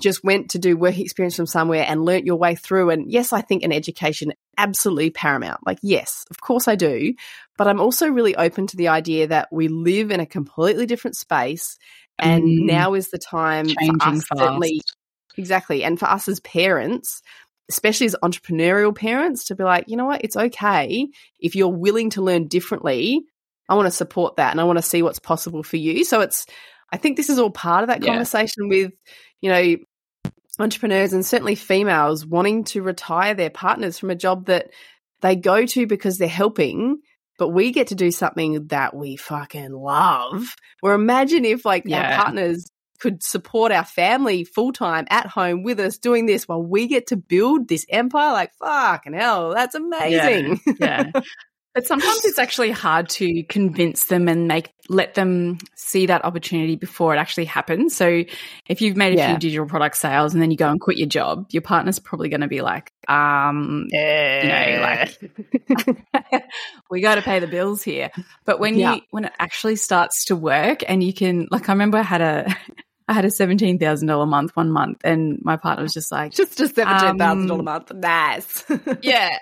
just 0.00 0.22
went 0.22 0.50
to 0.50 0.58
do 0.60 0.76
work 0.76 0.96
experience 0.98 1.34
from 1.34 1.46
somewhere 1.46 1.84
and 1.86 2.04
learnt 2.04 2.24
your 2.24 2.36
way 2.36 2.54
through. 2.54 2.90
And 2.90 3.10
yes, 3.10 3.32
I 3.32 3.40
think 3.40 3.64
an 3.64 3.72
education 3.72 4.32
absolutely 4.56 5.10
paramount. 5.10 5.66
Like, 5.66 5.78
yes, 5.82 6.24
of 6.30 6.40
course 6.40 6.68
I 6.68 6.76
do. 6.76 7.14
But 7.56 7.66
I'm 7.66 7.80
also 7.80 8.08
really 8.08 8.36
open 8.36 8.68
to 8.68 8.76
the 8.76 8.88
idea 8.88 9.26
that 9.26 9.48
we 9.50 9.66
live 9.66 10.12
in 10.12 10.20
a 10.20 10.26
completely 10.26 10.86
different 10.86 11.16
space. 11.16 11.78
And 12.20 12.44
Mm. 12.44 12.66
now 12.66 12.94
is 12.94 13.10
the 13.10 13.18
time 13.18 13.66
changing 13.66 13.98
for 13.98 14.08
us, 14.08 14.24
fast. 14.26 14.40
certainly, 14.40 14.80
Exactly. 15.36 15.84
And 15.84 15.98
for 15.98 16.06
us 16.06 16.26
as 16.28 16.40
parents, 16.40 17.22
especially 17.68 18.06
as 18.06 18.16
entrepreneurial 18.22 18.94
parents, 18.94 19.46
to 19.46 19.54
be 19.54 19.64
like, 19.64 19.84
you 19.88 19.96
know 19.96 20.06
what, 20.06 20.22
it's 20.24 20.36
okay 20.36 21.08
if 21.38 21.54
you're 21.54 21.68
willing 21.68 22.10
to 22.10 22.22
learn 22.22 22.48
differently. 22.48 23.24
I 23.68 23.74
want 23.74 23.86
to 23.86 23.90
support 23.90 24.36
that 24.36 24.52
and 24.52 24.60
I 24.60 24.64
want 24.64 24.78
to 24.78 24.82
see 24.82 25.02
what's 25.02 25.18
possible 25.18 25.62
for 25.62 25.76
you. 25.76 26.04
So 26.04 26.20
it's, 26.20 26.46
I 26.90 26.96
think 26.96 27.16
this 27.16 27.28
is 27.28 27.38
all 27.38 27.50
part 27.50 27.82
of 27.82 27.88
that 27.88 28.02
Yeah. 28.02 28.12
conversation 28.12 28.68
with, 28.68 28.92
you 29.42 29.50
know, 29.50 29.76
entrepreneurs 30.58 31.12
and 31.12 31.24
certainly 31.24 31.54
females 31.54 32.24
wanting 32.24 32.64
to 32.64 32.82
retire 32.82 33.34
their 33.34 33.50
partners 33.50 33.98
from 33.98 34.10
a 34.10 34.16
job 34.16 34.46
that 34.46 34.70
they 35.20 35.36
go 35.36 35.66
to 35.66 35.86
because 35.86 36.18
they're 36.18 36.28
helping. 36.28 36.98
But 37.38 37.50
we 37.50 37.70
get 37.70 37.88
to 37.88 37.94
do 37.94 38.10
something 38.10 38.66
that 38.68 38.96
we 38.96 39.16
fucking 39.16 39.72
love. 39.72 40.56
Or 40.82 40.94
imagine 40.94 41.44
if 41.44 41.64
like 41.64 41.88
our 41.92 42.16
partners 42.16 42.66
could 42.98 43.22
support 43.22 43.72
our 43.72 43.84
family 43.84 44.44
full 44.44 44.72
time 44.72 45.06
at 45.10 45.26
home 45.26 45.62
with 45.62 45.78
us 45.80 45.98
doing 45.98 46.26
this 46.26 46.48
while 46.48 46.62
we 46.62 46.86
get 46.86 47.08
to 47.08 47.16
build 47.16 47.68
this 47.68 47.86
empire. 47.88 48.32
Like, 48.32 48.52
fucking 48.54 49.12
hell, 49.14 49.54
that's 49.54 49.74
amazing. 49.74 50.60
yeah. 50.80 51.10
But 51.74 51.86
sometimes 51.86 52.24
it's 52.24 52.40
actually 52.40 52.72
hard 52.72 53.08
to 53.10 53.44
convince 53.44 54.06
them 54.06 54.26
and 54.26 54.48
make 54.48 54.72
let 54.88 55.14
them 55.14 55.58
see 55.76 56.06
that 56.06 56.24
opportunity 56.24 56.74
before 56.74 57.14
it 57.14 57.18
actually 57.18 57.44
happens. 57.44 57.94
So 57.94 58.24
if 58.66 58.80
you've 58.80 58.96
made 58.96 59.12
a 59.12 59.16
Yeah. 59.18 59.28
few 59.28 59.38
digital 59.38 59.66
product 59.66 59.96
sales 59.96 60.32
and 60.32 60.42
then 60.42 60.50
you 60.50 60.56
go 60.56 60.68
and 60.70 60.80
quit 60.80 60.96
your 60.96 61.06
job, 61.06 61.46
your 61.50 61.62
partner's 61.62 62.00
probably 62.00 62.30
going 62.30 62.40
to 62.40 62.48
be 62.48 62.62
like, 62.62 62.90
um, 63.06 63.86
yeah. 63.92 65.06
Like 65.70 66.44
we 66.90 67.00
got 67.00 67.14
to 67.16 67.22
pay 67.22 67.38
the 67.38 67.46
bills 67.46 67.82
here. 67.82 68.10
But 68.44 68.58
when 68.58 68.74
Yeah. 68.76 68.94
you 68.94 69.00
when 69.10 69.26
it 69.26 69.32
actually 69.38 69.76
starts 69.76 70.24
to 70.26 70.36
work 70.36 70.82
and 70.88 71.00
you 71.02 71.12
can 71.12 71.46
like 71.50 71.68
I 71.68 71.72
remember 71.72 71.98
I 71.98 72.02
had 72.02 72.22
a 72.22 72.56
I 73.08 73.14
had 73.14 73.24
a 73.24 73.30
seventeen 73.30 73.78
thousand 73.78 74.06
dollar 74.08 74.26
month 74.26 74.54
one 74.54 74.70
month 74.70 75.00
and 75.02 75.38
my 75.42 75.56
partner 75.56 75.82
was 75.82 75.94
just 75.94 76.12
like 76.12 76.32
just 76.34 76.60
a 76.60 76.68
seventeen 76.68 77.16
thousand 77.18 77.46
dollar 77.46 77.60
Um, 77.60 77.64
month. 77.64 77.92
Nice. 77.94 78.64
Yeah. 79.02 79.36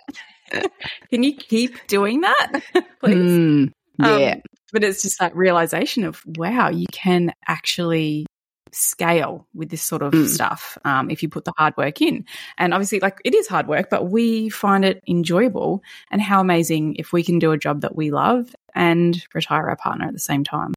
can 1.10 1.22
you 1.24 1.34
keep 1.34 1.86
doing 1.88 2.20
that? 2.20 2.62
Please. 3.00 3.16
Mm, 3.16 3.72
yeah. 3.98 4.34
Um, 4.34 4.42
but 4.72 4.84
it's 4.84 5.02
just 5.02 5.18
that 5.18 5.34
realization 5.34 6.04
of 6.04 6.22
wow, 6.36 6.68
you 6.68 6.86
can 6.92 7.32
actually 7.48 8.26
scale 8.72 9.46
with 9.54 9.70
this 9.70 9.82
sort 9.82 10.02
of 10.02 10.12
Mm. 10.12 10.26
stuff 10.28 10.76
um, 10.84 11.10
if 11.10 11.22
you 11.22 11.28
put 11.28 11.44
the 11.44 11.52
hard 11.56 11.74
work 11.76 12.00
in. 12.02 12.24
And 12.58 12.74
obviously, 12.74 13.00
like 13.00 13.18
it 13.24 13.34
is 13.34 13.48
hard 13.48 13.66
work, 13.66 13.88
but 13.90 14.08
we 14.10 14.48
find 14.50 14.84
it 14.84 15.02
enjoyable. 15.08 15.82
And 16.10 16.20
how 16.22 16.40
amazing 16.40 16.96
if 16.96 17.12
we 17.12 17.24
can 17.24 17.38
do 17.40 17.50
a 17.52 17.58
job 17.58 17.80
that 17.80 17.96
we 17.96 18.10
love 18.10 18.54
and 18.74 19.20
retire 19.34 19.68
our 19.68 19.76
partner 19.76 20.06
at 20.06 20.12
the 20.12 20.18
same 20.20 20.44
time. 20.44 20.74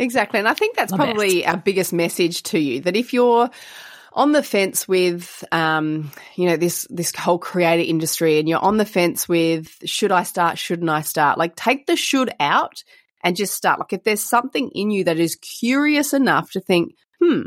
Exactly. 0.00 0.38
And 0.38 0.48
I 0.48 0.54
think 0.54 0.76
that's 0.76 0.92
The 0.92 0.96
probably 0.96 1.44
our 1.44 1.58
biggest 1.58 1.92
message 1.92 2.42
to 2.44 2.58
you 2.58 2.80
that 2.80 2.96
if 2.96 3.12
you're 3.12 3.50
on 4.14 4.32
the 4.32 4.42
fence 4.42 4.88
with 4.88 5.44
um, 5.52 6.10
you 6.36 6.46
know, 6.46 6.56
this 6.56 6.86
this 6.88 7.14
whole 7.14 7.38
creator 7.38 7.82
industry 7.82 8.38
and 8.38 8.48
you're 8.48 8.58
on 8.58 8.78
the 8.78 8.86
fence 8.86 9.28
with 9.28 9.76
should 9.84 10.10
I 10.10 10.22
start, 10.22 10.58
shouldn't 10.58 10.88
I 10.88 11.02
start? 11.02 11.36
Like 11.36 11.54
take 11.54 11.86
the 11.86 11.96
should 11.96 12.32
out 12.40 12.82
and 13.22 13.36
just 13.36 13.54
start. 13.54 13.78
Like 13.78 13.92
if 13.92 14.02
there's 14.02 14.22
something 14.22 14.70
in 14.70 14.90
you 14.90 15.04
that 15.04 15.18
is 15.18 15.36
curious 15.36 16.14
enough 16.14 16.50
to 16.52 16.60
think, 16.60 16.94
hmm, 17.22 17.42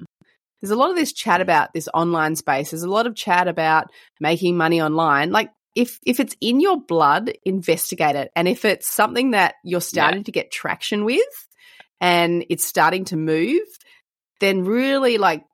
there's 0.62 0.72
a 0.72 0.76
lot 0.76 0.92
of 0.92 0.96
this 0.96 1.12
chat 1.12 1.42
about 1.42 1.74
this 1.74 1.90
online 1.92 2.36
space. 2.36 2.70
There's 2.70 2.84
a 2.84 2.90
lot 2.90 3.08
of 3.08 3.16
chat 3.16 3.48
about 3.48 3.88
making 4.20 4.58
money 4.58 4.80
online. 4.80 5.32
Like 5.32 5.50
if 5.74 6.00
if 6.06 6.20
it's 6.20 6.36
in 6.40 6.60
your 6.60 6.80
blood, 6.80 7.34
investigate 7.44 8.16
it. 8.16 8.32
And 8.36 8.48
if 8.48 8.64
it's 8.64 8.88
something 8.88 9.32
that 9.32 9.56
you're 9.64 9.82
starting 9.82 10.24
to 10.26 10.32
get 10.32 10.52
traction 10.52 11.04
with 11.04 11.20
and 12.04 12.46
it's 12.50 12.66
starting 12.66 13.06
to 13.06 13.16
move, 13.16 13.62
then 14.42 14.66
really 14.66 15.18
like 15.18 15.46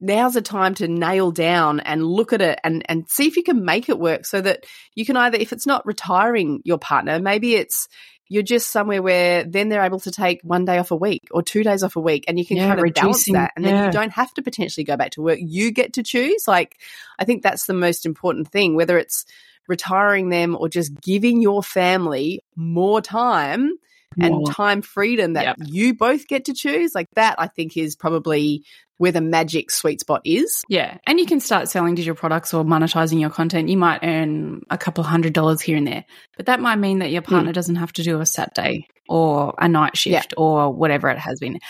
now's 0.00 0.32
the 0.32 0.40
time 0.40 0.74
to 0.74 0.88
nail 0.88 1.30
down 1.30 1.80
and 1.80 2.02
look 2.02 2.32
at 2.32 2.40
it 2.40 2.58
and 2.64 2.82
and 2.88 3.06
see 3.10 3.26
if 3.26 3.36
you 3.36 3.42
can 3.42 3.62
make 3.62 3.90
it 3.90 3.98
work 3.98 4.24
so 4.24 4.40
that 4.40 4.64
you 4.94 5.04
can 5.04 5.18
either 5.18 5.36
if 5.36 5.52
it's 5.52 5.66
not 5.66 5.84
retiring 5.84 6.62
your 6.64 6.78
partner, 6.78 7.20
maybe 7.20 7.54
it's 7.54 7.88
you're 8.30 8.42
just 8.42 8.70
somewhere 8.70 9.02
where 9.02 9.44
then 9.44 9.68
they're 9.68 9.84
able 9.84 10.00
to 10.00 10.10
take 10.10 10.40
one 10.42 10.64
day 10.64 10.78
off 10.78 10.90
a 10.92 10.96
week 10.96 11.28
or 11.30 11.42
two 11.42 11.62
days 11.62 11.82
off 11.82 11.96
a 11.96 12.00
week 12.00 12.24
and 12.26 12.38
you 12.38 12.46
can 12.46 12.56
Yeah, 12.56 12.74
kind 12.74 12.88
of 12.88 12.94
balance 12.94 13.26
that 13.26 13.52
and 13.54 13.64
then 13.64 13.74
yeah. 13.74 13.86
you 13.86 13.92
don't 13.92 14.12
have 14.12 14.32
to 14.34 14.42
potentially 14.42 14.84
go 14.84 14.96
back 14.96 15.10
to 15.10 15.22
work. 15.22 15.38
You 15.42 15.72
get 15.72 15.92
to 15.94 16.02
choose. 16.02 16.48
Like 16.48 16.78
I 17.18 17.26
think 17.26 17.42
that's 17.42 17.66
the 17.66 17.74
most 17.74 18.06
important 18.06 18.48
thing, 18.48 18.74
whether 18.74 18.96
it's 18.96 19.26
retiring 19.66 20.30
them 20.30 20.56
or 20.58 20.70
just 20.70 20.98
giving 21.02 21.42
your 21.42 21.62
family 21.62 22.42
more 22.56 23.02
time 23.02 23.72
and 24.20 24.46
time 24.50 24.82
freedom 24.82 25.34
that 25.34 25.44
Yep. 25.44 25.56
you 25.68 25.94
both 25.94 26.26
get 26.26 26.46
to 26.46 26.54
choose. 26.54 26.94
Like 26.94 27.06
that, 27.14 27.36
I 27.38 27.46
think 27.48 27.76
is 27.76 27.96
probably 27.96 28.64
where 28.98 29.12
the 29.12 29.20
magic 29.20 29.70
sweet 29.70 30.00
spot 30.00 30.22
is. 30.24 30.64
Yeah. 30.68 30.98
And 31.06 31.20
you 31.20 31.26
can 31.26 31.38
start 31.40 31.68
selling 31.68 31.94
digital 31.94 32.16
products 32.16 32.52
or 32.52 32.64
monetizing 32.64 33.20
your 33.20 33.30
content. 33.30 33.68
You 33.68 33.76
might 33.76 34.00
earn 34.02 34.62
a 34.70 34.76
couple 34.78 35.04
hundred 35.04 35.32
dollars 35.34 35.60
here 35.60 35.76
and 35.76 35.86
there, 35.86 36.04
but 36.36 36.46
that 36.46 36.60
might 36.60 36.76
mean 36.76 36.98
that 36.98 37.10
your 37.12 37.22
partner 37.22 37.52
doesn't 37.52 37.76
have 37.76 37.92
to 37.94 38.02
do 38.02 38.20
a 38.20 38.26
Saturday 38.26 38.86
or 39.08 39.54
a 39.58 39.68
night 39.68 39.96
shift 39.96 40.34
or 40.36 40.72
whatever 40.72 41.08
it 41.10 41.18
has 41.18 41.38
been. 41.38 41.60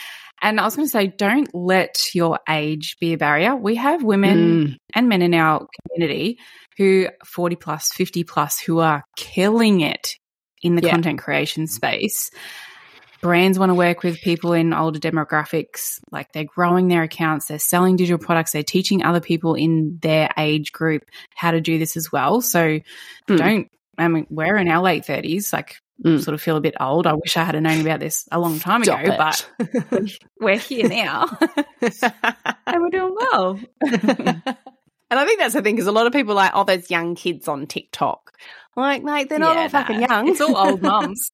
And 0.40 0.60
I 0.60 0.64
was 0.64 0.76
going 0.76 0.86
to 0.86 0.90
say, 0.92 1.08
don't 1.08 1.52
let 1.52 2.14
your 2.14 2.38
age 2.48 2.96
be 3.00 3.12
a 3.12 3.18
barrier. 3.18 3.56
We 3.56 3.74
have 3.74 4.02
women 4.04 4.38
Mm. 4.38 4.76
and 4.94 5.08
men 5.08 5.20
in 5.20 5.34
our 5.34 5.66
community 5.82 6.38
who 6.78 7.08
40 7.26 7.56
plus, 7.56 7.90
50 7.92 8.22
plus, 8.24 8.58
who 8.60 8.78
are 8.78 9.02
killing 9.16 9.80
it 9.80 10.14
in 10.62 10.74
the 10.76 10.82
Yeah. 10.82 10.90
content 10.92 11.18
creation 11.20 11.66
space. 11.66 12.30
Brands 13.20 13.58
want 13.58 13.70
to 13.70 13.74
work 13.74 14.04
with 14.04 14.20
people 14.20 14.52
in 14.52 14.72
older 14.72 15.00
demographics. 15.00 15.98
Like 16.12 16.30
they're 16.32 16.44
growing 16.44 16.86
their 16.86 17.02
accounts, 17.02 17.46
they're 17.46 17.58
selling 17.58 17.96
digital 17.96 18.18
products, 18.24 18.52
they're 18.52 18.62
teaching 18.62 19.02
other 19.02 19.20
people 19.20 19.54
in 19.54 19.98
their 20.00 20.30
age 20.38 20.70
group 20.70 21.02
how 21.34 21.50
to 21.50 21.60
do 21.60 21.78
this 21.78 21.96
as 21.96 22.12
well. 22.12 22.40
So 22.40 22.78
Mm. 23.28 23.38
don't, 23.38 23.70
I 23.98 24.06
mean, 24.06 24.26
we're 24.30 24.56
in 24.56 24.68
our 24.68 24.80
late 24.82 25.04
30s, 25.04 25.52
like 25.52 25.76
Mm. 26.04 26.22
sort 26.22 26.32
of 26.34 26.40
feel 26.40 26.56
a 26.56 26.60
bit 26.60 26.76
old. 26.78 27.08
I 27.08 27.14
wish 27.14 27.36
I 27.36 27.42
had 27.42 27.60
known 27.60 27.80
about 27.80 27.98
this 27.98 28.28
a 28.30 28.38
long 28.38 28.60
time 28.60 28.84
Stop 28.84 29.00
ago, 29.00 29.12
it. 29.14 29.18
but 29.18 30.18
we're 30.40 30.56
here 30.56 30.88
now 30.88 31.26
and 31.82 32.80
we're 32.82 32.90
doing 32.90 33.16
well. 33.18 33.58
and 33.82 35.18
I 35.18 35.24
think 35.24 35.40
that's 35.40 35.54
the 35.54 35.62
thing 35.62 35.74
because 35.74 35.88
a 35.88 35.92
lot 35.92 36.06
of 36.06 36.12
people 36.12 36.32
are 36.34 36.36
like, 36.36 36.52
oh, 36.54 36.62
those 36.62 36.88
young 36.88 37.16
kids 37.16 37.48
on 37.48 37.66
TikTok. 37.66 38.32
Like, 38.78 39.02
mate, 39.02 39.28
they're 39.28 39.38
not 39.38 39.56
Yeah, 39.56 39.62
all 39.62 39.68
fucking 39.68 40.00
no. 40.00 40.06
young. 40.08 40.28
It's 40.28 40.40
all 40.40 40.56
old 40.56 40.82
mums. 40.82 41.30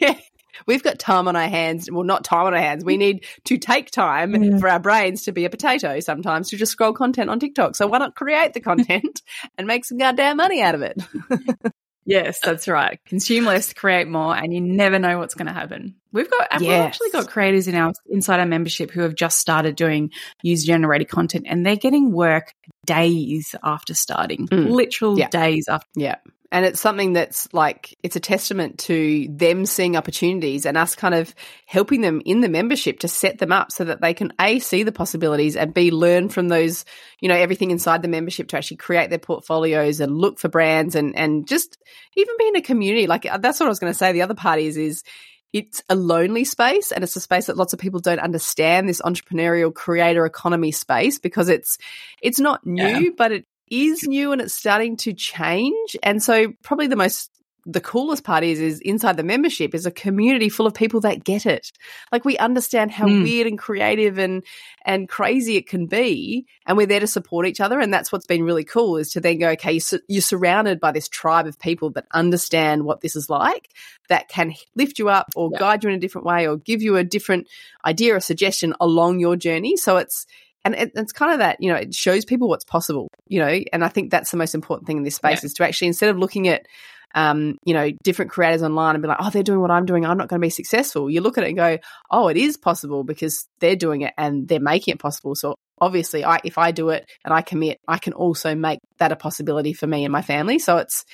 yeah. 0.00 0.18
We've 0.66 0.82
got 0.82 0.98
time 0.98 1.26
on 1.26 1.34
our 1.34 1.48
hands. 1.48 1.90
Well, 1.90 2.04
not 2.04 2.24
time 2.24 2.46
on 2.46 2.54
our 2.54 2.60
hands. 2.60 2.84
We 2.84 2.96
need 2.96 3.24
to 3.44 3.58
take 3.58 3.90
time 3.90 4.40
Yeah. 4.40 4.58
for 4.58 4.68
our 4.68 4.78
brains 4.78 5.24
to 5.24 5.32
be 5.32 5.44
a 5.46 5.50
potato 5.50 5.98
sometimes 6.00 6.50
to 6.50 6.56
just 6.56 6.72
scroll 6.72 6.92
content 6.92 7.30
on 7.30 7.40
TikTok. 7.40 7.74
So 7.74 7.86
why 7.86 7.98
not 7.98 8.14
create 8.14 8.52
the 8.52 8.60
content 8.60 9.22
and 9.58 9.66
make 9.66 9.84
some 9.84 9.98
goddamn 9.98 10.36
money 10.36 10.62
out 10.62 10.74
of 10.74 10.82
it? 10.82 11.02
Yes, 12.06 12.38
that's 12.40 12.68
right. 12.68 13.00
Consume 13.06 13.46
less, 13.46 13.72
create 13.72 14.06
more, 14.06 14.36
and 14.36 14.52
you 14.52 14.60
never 14.60 14.98
know 14.98 15.18
what's 15.18 15.34
going 15.34 15.46
to 15.46 15.54
happen. 15.54 15.94
We've 16.12 16.30
got 16.30 16.48
yes. 16.52 16.60
we've 16.60 16.70
actually 16.70 17.10
got 17.12 17.28
creators 17.28 17.66
in 17.66 17.74
our 17.74 17.92
inside 18.10 18.40
our 18.40 18.46
membership 18.46 18.90
who 18.90 19.00
have 19.00 19.14
just 19.14 19.38
started 19.38 19.74
doing 19.74 20.10
user 20.42 20.66
generated 20.66 21.08
content, 21.08 21.46
and 21.48 21.64
they're 21.64 21.76
getting 21.76 22.12
work 22.12 22.52
days 22.84 23.54
after 23.64 23.94
starting, 23.94 24.48
mm. 24.48 24.68
literal 24.68 25.18
yeah. 25.18 25.28
days 25.28 25.66
after. 25.68 25.88
Yeah. 25.96 26.16
And 26.52 26.64
it's 26.64 26.80
something 26.80 27.14
that's 27.14 27.52
like, 27.52 27.96
it's 28.02 28.16
a 28.16 28.20
testament 28.20 28.78
to 28.80 29.26
them 29.28 29.66
seeing 29.66 29.96
opportunities 29.96 30.66
and 30.66 30.76
us 30.76 30.94
kind 30.94 31.14
of 31.14 31.34
helping 31.66 32.00
them 32.00 32.22
in 32.24 32.42
the 32.42 32.48
membership 32.48 33.00
to 33.00 33.08
set 33.08 33.38
them 33.38 33.50
up 33.50 33.72
so 33.72 33.84
that 33.84 34.00
they 34.00 34.14
can 34.14 34.32
A, 34.40 34.60
see 34.60 34.82
the 34.84 34.92
possibilities 34.92 35.56
and 35.56 35.74
B, 35.74 35.90
learn 35.90 36.28
from 36.28 36.48
those, 36.48 36.84
you 37.20 37.28
know, 37.28 37.34
everything 37.34 37.70
inside 37.70 38.02
the 38.02 38.08
membership 38.08 38.48
to 38.48 38.56
actually 38.56 38.76
create 38.76 39.10
their 39.10 39.18
portfolios 39.18 40.00
and 40.00 40.16
look 40.16 40.38
for 40.38 40.48
brands 40.48 40.94
and, 40.94 41.16
and 41.16 41.48
just 41.48 41.76
even 42.16 42.36
be 42.38 42.48
in 42.48 42.56
a 42.56 42.62
community. 42.62 43.06
Like 43.06 43.26
uh, 43.26 43.38
that's 43.38 43.58
what 43.58 43.66
I 43.66 43.70
was 43.70 43.80
going 43.80 43.92
to 43.92 43.98
say. 43.98 44.12
The 44.12 44.22
other 44.22 44.34
part 44.34 44.60
is, 44.60 44.76
is, 44.76 45.02
it's 45.54 45.84
a 45.88 45.94
lonely 45.94 46.44
space 46.44 46.90
and 46.90 47.04
it's 47.04 47.14
a 47.14 47.20
space 47.20 47.46
that 47.46 47.56
lots 47.56 47.72
of 47.72 47.78
people 47.78 48.00
don't 48.00 48.18
understand 48.18 48.88
this 48.88 49.00
entrepreneurial 49.00 49.72
creator 49.72 50.26
economy 50.26 50.72
space 50.72 51.20
because 51.20 51.48
it's 51.48 51.78
it's 52.20 52.40
not 52.40 52.66
new 52.66 52.84
yeah. 52.84 53.10
but 53.16 53.30
it 53.30 53.46
is 53.82 54.04
new 54.04 54.32
and 54.32 54.40
it's 54.40 54.54
starting 54.54 54.96
to 54.98 55.12
change. 55.12 55.96
And 56.02 56.22
so 56.22 56.52
probably 56.62 56.86
the 56.86 56.96
most 56.96 57.30
the 57.66 57.80
coolest 57.80 58.24
part 58.24 58.44
is 58.44 58.60
is 58.60 58.80
inside 58.80 59.16
the 59.16 59.22
membership 59.22 59.74
is 59.74 59.86
a 59.86 59.90
community 59.90 60.48
full 60.48 60.66
of 60.66 60.74
people 60.74 61.00
that 61.00 61.24
get 61.24 61.46
it. 61.46 61.72
Like 62.12 62.24
we 62.24 62.36
understand 62.36 62.90
how 62.90 63.06
mm. 63.06 63.22
weird 63.22 63.46
and 63.46 63.58
creative 63.58 64.18
and 64.18 64.42
and 64.84 65.08
crazy 65.08 65.56
it 65.56 65.66
can 65.66 65.86
be, 65.86 66.46
and 66.66 66.76
we're 66.76 66.86
there 66.86 67.00
to 67.00 67.06
support 67.06 67.46
each 67.46 67.60
other. 67.60 67.80
And 67.80 67.92
that's 67.92 68.12
what's 68.12 68.26
been 68.26 68.42
really 68.42 68.64
cool 68.64 68.98
is 68.98 69.12
to 69.12 69.20
then 69.20 69.38
go, 69.38 69.48
okay, 69.50 69.80
you're, 70.08 70.20
surrounded 70.20 70.78
by 70.78 70.92
this 70.92 71.08
tribe 71.08 71.46
of 71.46 71.58
people 71.58 71.90
that 71.90 72.06
understand 72.12 72.84
what 72.84 73.00
this 73.00 73.16
is 73.16 73.30
like, 73.30 73.70
that 74.08 74.28
can 74.28 74.54
lift 74.74 74.98
you 74.98 75.08
up 75.08 75.30
or 75.36 75.50
yeah. 75.52 75.58
guide 75.58 75.84
you 75.84 75.90
in 75.90 75.96
a 75.96 76.00
different 76.00 76.26
way 76.26 76.46
or 76.46 76.56
give 76.56 76.82
you 76.82 76.96
a 76.96 77.04
different 77.04 77.48
idea 77.84 78.14
or 78.14 78.20
suggestion 78.20 78.74
along 78.80 79.20
your 79.20 79.36
journey. 79.36 79.76
So 79.76 79.96
it's 79.96 80.26
and 80.64 80.74
it, 80.74 80.92
it's 80.94 81.12
kind 81.12 81.32
of 81.32 81.38
that 81.38 81.56
you 81.60 81.70
know 81.70 81.76
it 81.76 81.94
shows 81.94 82.24
people 82.24 82.48
what's 82.48 82.64
possible 82.64 83.08
you 83.26 83.38
know 83.38 83.60
and 83.72 83.84
i 83.84 83.88
think 83.88 84.10
that's 84.10 84.30
the 84.30 84.36
most 84.36 84.54
important 84.54 84.86
thing 84.86 84.98
in 84.98 85.02
this 85.02 85.16
space 85.16 85.42
yeah. 85.42 85.46
is 85.46 85.54
to 85.54 85.64
actually 85.64 85.88
instead 85.88 86.10
of 86.10 86.18
looking 86.18 86.48
at 86.48 86.66
um, 87.16 87.58
you 87.64 87.74
know 87.74 87.92
different 88.02 88.32
creators 88.32 88.62
online 88.62 88.96
and 88.96 89.02
be 89.02 89.08
like 89.08 89.18
oh 89.20 89.30
they're 89.30 89.44
doing 89.44 89.60
what 89.60 89.70
i'm 89.70 89.86
doing 89.86 90.04
i'm 90.04 90.18
not 90.18 90.28
going 90.28 90.40
to 90.40 90.44
be 90.44 90.50
successful. 90.50 91.08
You 91.08 91.20
look 91.20 91.38
at 91.38 91.44
it 91.44 91.48
and 91.48 91.56
go 91.56 91.78
oh 92.10 92.26
it 92.26 92.36
is 92.36 92.56
possible 92.56 93.04
because 93.04 93.46
they're 93.60 93.76
doing 93.76 94.00
it 94.00 94.12
and 94.18 94.48
they're 94.48 94.58
making 94.58 94.94
it 94.94 94.98
possible. 94.98 95.36
So 95.36 95.54
obviously 95.80 96.24
i 96.24 96.40
if 96.42 96.58
i 96.58 96.72
do 96.72 96.88
it 96.88 97.08
and 97.24 97.32
i 97.32 97.40
commit 97.40 97.78
i 97.86 97.98
can 97.98 98.14
also 98.14 98.54
make 98.54 98.78
that 98.98 99.12
a 99.12 99.16
possibility 99.16 99.72
for 99.72 99.86
me 99.86 100.04
and 100.04 100.10
my 100.10 100.22
family. 100.22 100.58
So 100.58 100.78
it's 100.78 101.04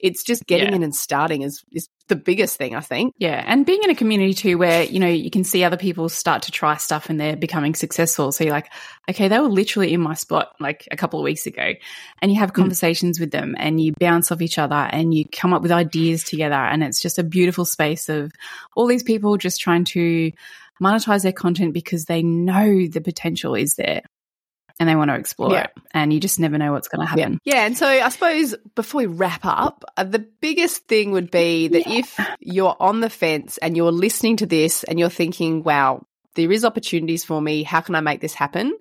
it's 0.00 0.22
just 0.22 0.46
getting 0.46 0.70
yeah. 0.70 0.76
in 0.76 0.82
and 0.82 0.94
starting 0.94 1.42
is 1.42 1.64
is 1.72 1.88
the 2.08 2.16
biggest 2.16 2.56
thing 2.56 2.74
I 2.74 2.80
think. 2.80 3.14
Yeah, 3.18 3.42
and 3.46 3.66
being 3.66 3.82
in 3.82 3.90
a 3.90 3.94
community 3.94 4.34
too 4.34 4.58
where 4.58 4.84
you 4.84 4.98
know 4.98 5.08
you 5.08 5.30
can 5.30 5.44
see 5.44 5.64
other 5.64 5.76
people 5.76 6.08
start 6.08 6.42
to 6.42 6.52
try 6.52 6.76
stuff 6.76 7.10
and 7.10 7.20
they're 7.20 7.36
becoming 7.36 7.74
successful. 7.74 8.32
So 8.32 8.44
you're 8.44 8.52
like, 8.52 8.70
okay, 9.10 9.28
they 9.28 9.38
were 9.38 9.48
literally 9.48 9.92
in 9.92 10.00
my 10.00 10.14
spot 10.14 10.54
like 10.60 10.88
a 10.90 10.96
couple 10.96 11.20
of 11.20 11.24
weeks 11.24 11.46
ago, 11.46 11.72
and 12.22 12.32
you 12.32 12.38
have 12.38 12.50
hmm. 12.50 12.56
conversations 12.56 13.18
mm. 13.18 13.22
with 13.22 13.30
them 13.30 13.54
and 13.58 13.80
you 13.80 13.92
bounce 13.98 14.30
off 14.30 14.42
each 14.42 14.58
other 14.58 14.74
and 14.74 15.14
you 15.14 15.24
come 15.28 15.52
up 15.52 15.62
with 15.62 15.72
ideas 15.72 16.24
together, 16.24 16.54
and 16.54 16.82
it's 16.82 17.00
just 17.00 17.18
a 17.18 17.24
beautiful 17.24 17.64
space 17.64 18.08
of 18.08 18.32
all 18.76 18.86
these 18.86 19.02
people 19.02 19.36
just 19.36 19.60
trying 19.60 19.84
to 19.84 20.32
monetize 20.80 21.22
their 21.22 21.32
content 21.32 21.74
because 21.74 22.04
they 22.04 22.22
know 22.22 22.86
the 22.86 23.00
potential 23.00 23.54
is 23.54 23.74
there 23.74 24.02
and 24.80 24.88
they 24.88 24.94
want 24.94 25.10
to 25.10 25.16
explore 25.16 25.52
yeah. 25.52 25.64
it. 25.64 25.70
And 25.92 26.12
you 26.12 26.20
just 26.20 26.38
never 26.38 26.56
know 26.58 26.72
what's 26.72 26.88
going 26.88 27.00
to 27.00 27.06
happen. 27.06 27.40
Yeah. 27.44 27.54
yeah. 27.54 27.66
And 27.66 27.76
so 27.76 27.86
I 27.86 28.08
suppose 28.08 28.54
before 28.74 29.00
we 29.00 29.06
wrap 29.06 29.44
up, 29.44 29.84
uh, 29.96 30.04
the 30.04 30.20
biggest 30.40 30.86
thing 30.86 31.12
would 31.12 31.30
be 31.30 31.68
that 31.68 31.86
yeah. 31.86 31.98
if 31.98 32.20
you're 32.40 32.76
on 32.78 33.00
the 33.00 33.10
fence 33.10 33.58
and 33.58 33.76
you're 33.76 33.92
listening 33.92 34.36
to 34.38 34.46
this 34.46 34.84
and 34.84 34.98
you're 34.98 35.10
thinking, 35.10 35.62
wow, 35.64 36.04
there 36.34 36.52
is 36.52 36.64
opportunities 36.64 37.24
for 37.24 37.40
me. 37.40 37.64
How 37.64 37.80
can 37.80 37.94
I 37.94 38.00
make 38.00 38.20
this 38.20 38.34
happen? 38.34 38.76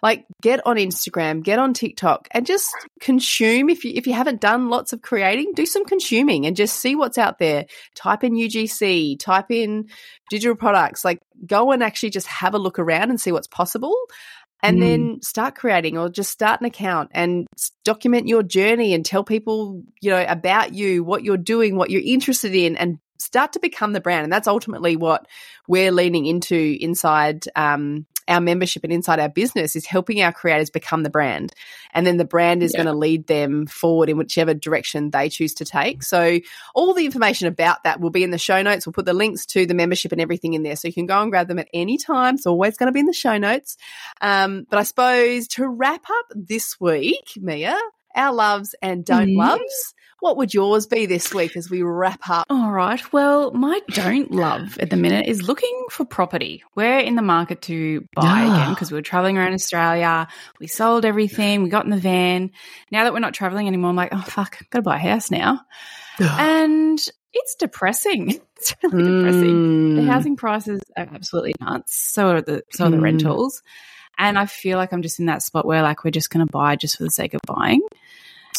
Like 0.00 0.26
get 0.42 0.66
on 0.66 0.76
Instagram, 0.76 1.44
get 1.44 1.60
on 1.60 1.74
TikTok 1.74 2.26
and 2.32 2.44
just 2.44 2.68
consume. 3.00 3.70
If 3.70 3.84
you, 3.84 3.92
if 3.94 4.08
you 4.08 4.14
haven't 4.14 4.40
done 4.40 4.68
lots 4.68 4.92
of 4.92 5.00
creating, 5.00 5.52
do 5.54 5.64
some 5.64 5.84
consuming 5.84 6.44
and 6.44 6.56
just 6.56 6.76
see 6.76 6.96
what's 6.96 7.18
out 7.18 7.38
there. 7.38 7.66
Type 7.94 8.24
in 8.24 8.34
UGC, 8.34 9.18
type 9.20 9.50
in 9.50 9.88
digital 10.28 10.56
products, 10.56 11.04
like 11.04 11.20
go 11.46 11.70
and 11.70 11.84
actually 11.84 12.10
just 12.10 12.26
have 12.26 12.54
a 12.54 12.58
look 12.58 12.80
around 12.80 13.10
and 13.10 13.20
see 13.20 13.30
what's 13.30 13.46
possible 13.46 13.96
and 14.62 14.78
mm. 14.78 14.80
then 14.80 15.22
start 15.22 15.54
creating 15.54 15.98
or 15.98 16.08
just 16.08 16.30
start 16.30 16.60
an 16.60 16.66
account 16.66 17.10
and 17.12 17.46
document 17.84 18.28
your 18.28 18.42
journey 18.42 18.94
and 18.94 19.04
tell 19.04 19.24
people, 19.24 19.82
you 20.00 20.10
know, 20.10 20.24
about 20.28 20.72
you, 20.72 21.02
what 21.02 21.24
you're 21.24 21.36
doing, 21.36 21.76
what 21.76 21.90
you're 21.90 22.02
interested 22.04 22.54
in 22.54 22.76
and 22.76 22.98
start 23.18 23.52
to 23.54 23.60
become 23.60 23.92
the 23.92 24.00
brand. 24.00 24.24
And 24.24 24.32
that's 24.32 24.48
ultimately 24.48 24.96
what 24.96 25.26
we're 25.68 25.92
leaning 25.92 26.26
into 26.26 26.76
inside 26.80 27.44
um, 27.56 28.06
our 28.28 28.40
membership 28.40 28.84
and 28.84 28.92
inside 28.92 29.18
our 29.18 29.28
business 29.28 29.76
is 29.76 29.86
helping 29.86 30.22
our 30.22 30.32
creators 30.32 30.70
become 30.70 31.02
the 31.02 31.10
brand. 31.10 31.52
And 31.92 32.06
then 32.06 32.16
the 32.16 32.24
brand 32.24 32.62
is 32.62 32.72
yeah. 32.72 32.82
going 32.82 32.94
to 32.94 32.98
lead 32.98 33.26
them 33.26 33.66
forward 33.66 34.08
in 34.08 34.16
whichever 34.16 34.54
direction 34.54 35.10
they 35.10 35.28
choose 35.28 35.54
to 35.54 35.64
take. 35.64 36.02
So 36.02 36.40
all 36.74 36.94
the 36.94 37.04
information 37.04 37.48
about 37.48 37.84
that 37.84 38.00
will 38.00 38.10
be 38.10 38.24
in 38.24 38.30
the 38.30 38.38
show 38.38 38.62
notes. 38.62 38.86
We'll 38.86 38.92
put 38.92 39.06
the 39.06 39.12
links 39.12 39.46
to 39.46 39.66
the 39.66 39.74
membership 39.74 40.12
and 40.12 40.20
everything 40.20 40.54
in 40.54 40.62
there. 40.62 40.76
So 40.76 40.88
you 40.88 40.94
can 40.94 41.06
go 41.06 41.20
and 41.20 41.30
grab 41.30 41.48
them 41.48 41.58
at 41.58 41.68
any 41.72 41.98
time. 41.98 42.36
It's 42.36 42.46
always 42.46 42.76
going 42.76 42.88
to 42.88 42.92
be 42.92 43.00
in 43.00 43.06
the 43.06 43.12
show 43.12 43.38
notes. 43.38 43.76
Um, 44.20 44.66
but 44.68 44.78
I 44.78 44.82
suppose 44.82 45.48
to 45.48 45.66
wrap 45.66 46.04
up 46.08 46.26
this 46.34 46.80
week, 46.80 47.32
Mia, 47.36 47.78
our 48.14 48.32
loves 48.32 48.74
and 48.82 49.04
don't 49.04 49.28
mm-hmm. 49.28 49.38
loves. 49.38 49.94
What 50.22 50.36
would 50.36 50.54
yours 50.54 50.86
be 50.86 51.06
this 51.06 51.34
week 51.34 51.56
as 51.56 51.68
we 51.68 51.82
wrap 51.82 52.30
up? 52.30 52.46
All 52.48 52.70
right. 52.70 53.12
Well, 53.12 53.50
my 53.50 53.80
don't 53.88 54.30
love 54.30 54.78
at 54.78 54.88
the 54.88 54.96
minute 54.96 55.26
is 55.26 55.42
looking 55.42 55.86
for 55.90 56.04
property. 56.04 56.62
We're 56.76 57.00
in 57.00 57.16
the 57.16 57.22
market 57.22 57.60
to 57.62 58.06
buy 58.14 58.42
again 58.42 58.72
because 58.72 58.92
we 58.92 58.98
were 58.98 59.02
traveling 59.02 59.36
around 59.36 59.54
Australia. 59.54 60.28
We 60.60 60.68
sold 60.68 61.04
everything. 61.04 61.64
We 61.64 61.70
got 61.70 61.86
in 61.86 61.90
the 61.90 61.96
van. 61.96 62.52
Now 62.92 63.02
that 63.02 63.12
we're 63.12 63.18
not 63.18 63.34
traveling 63.34 63.66
anymore, 63.66 63.90
I'm 63.90 63.96
like, 63.96 64.10
oh, 64.12 64.20
fuck, 64.20 64.60
got 64.70 64.78
to 64.78 64.82
buy 64.82 64.94
a 64.94 65.00
house 65.00 65.28
now. 65.28 65.60
and 66.20 67.00
it's 67.32 67.56
depressing. 67.56 68.40
It's 68.62 68.76
really 68.84 69.02
mm. 69.02 69.18
depressing. 69.18 69.96
The 69.96 70.02
mm. 70.02 70.06
housing 70.06 70.36
prices 70.36 70.80
are 70.96 71.08
absolutely 71.12 71.56
nuts. 71.60 71.96
So 71.96 72.28
are 72.28 72.42
the 72.42 72.62
so 72.70 72.84
are 72.84 72.90
the 72.90 72.96
mm. 72.96 73.02
rentals. 73.02 73.60
And 74.16 74.38
I 74.38 74.46
feel 74.46 74.78
like 74.78 74.92
I'm 74.92 75.02
just 75.02 75.18
in 75.18 75.26
that 75.26 75.42
spot 75.42 75.66
where 75.66 75.82
like 75.82 76.04
we're 76.04 76.12
just 76.12 76.30
going 76.30 76.46
to 76.46 76.52
buy 76.52 76.76
just 76.76 76.96
for 76.96 77.02
the 77.02 77.10
sake 77.10 77.34
of 77.34 77.40
buying 77.44 77.80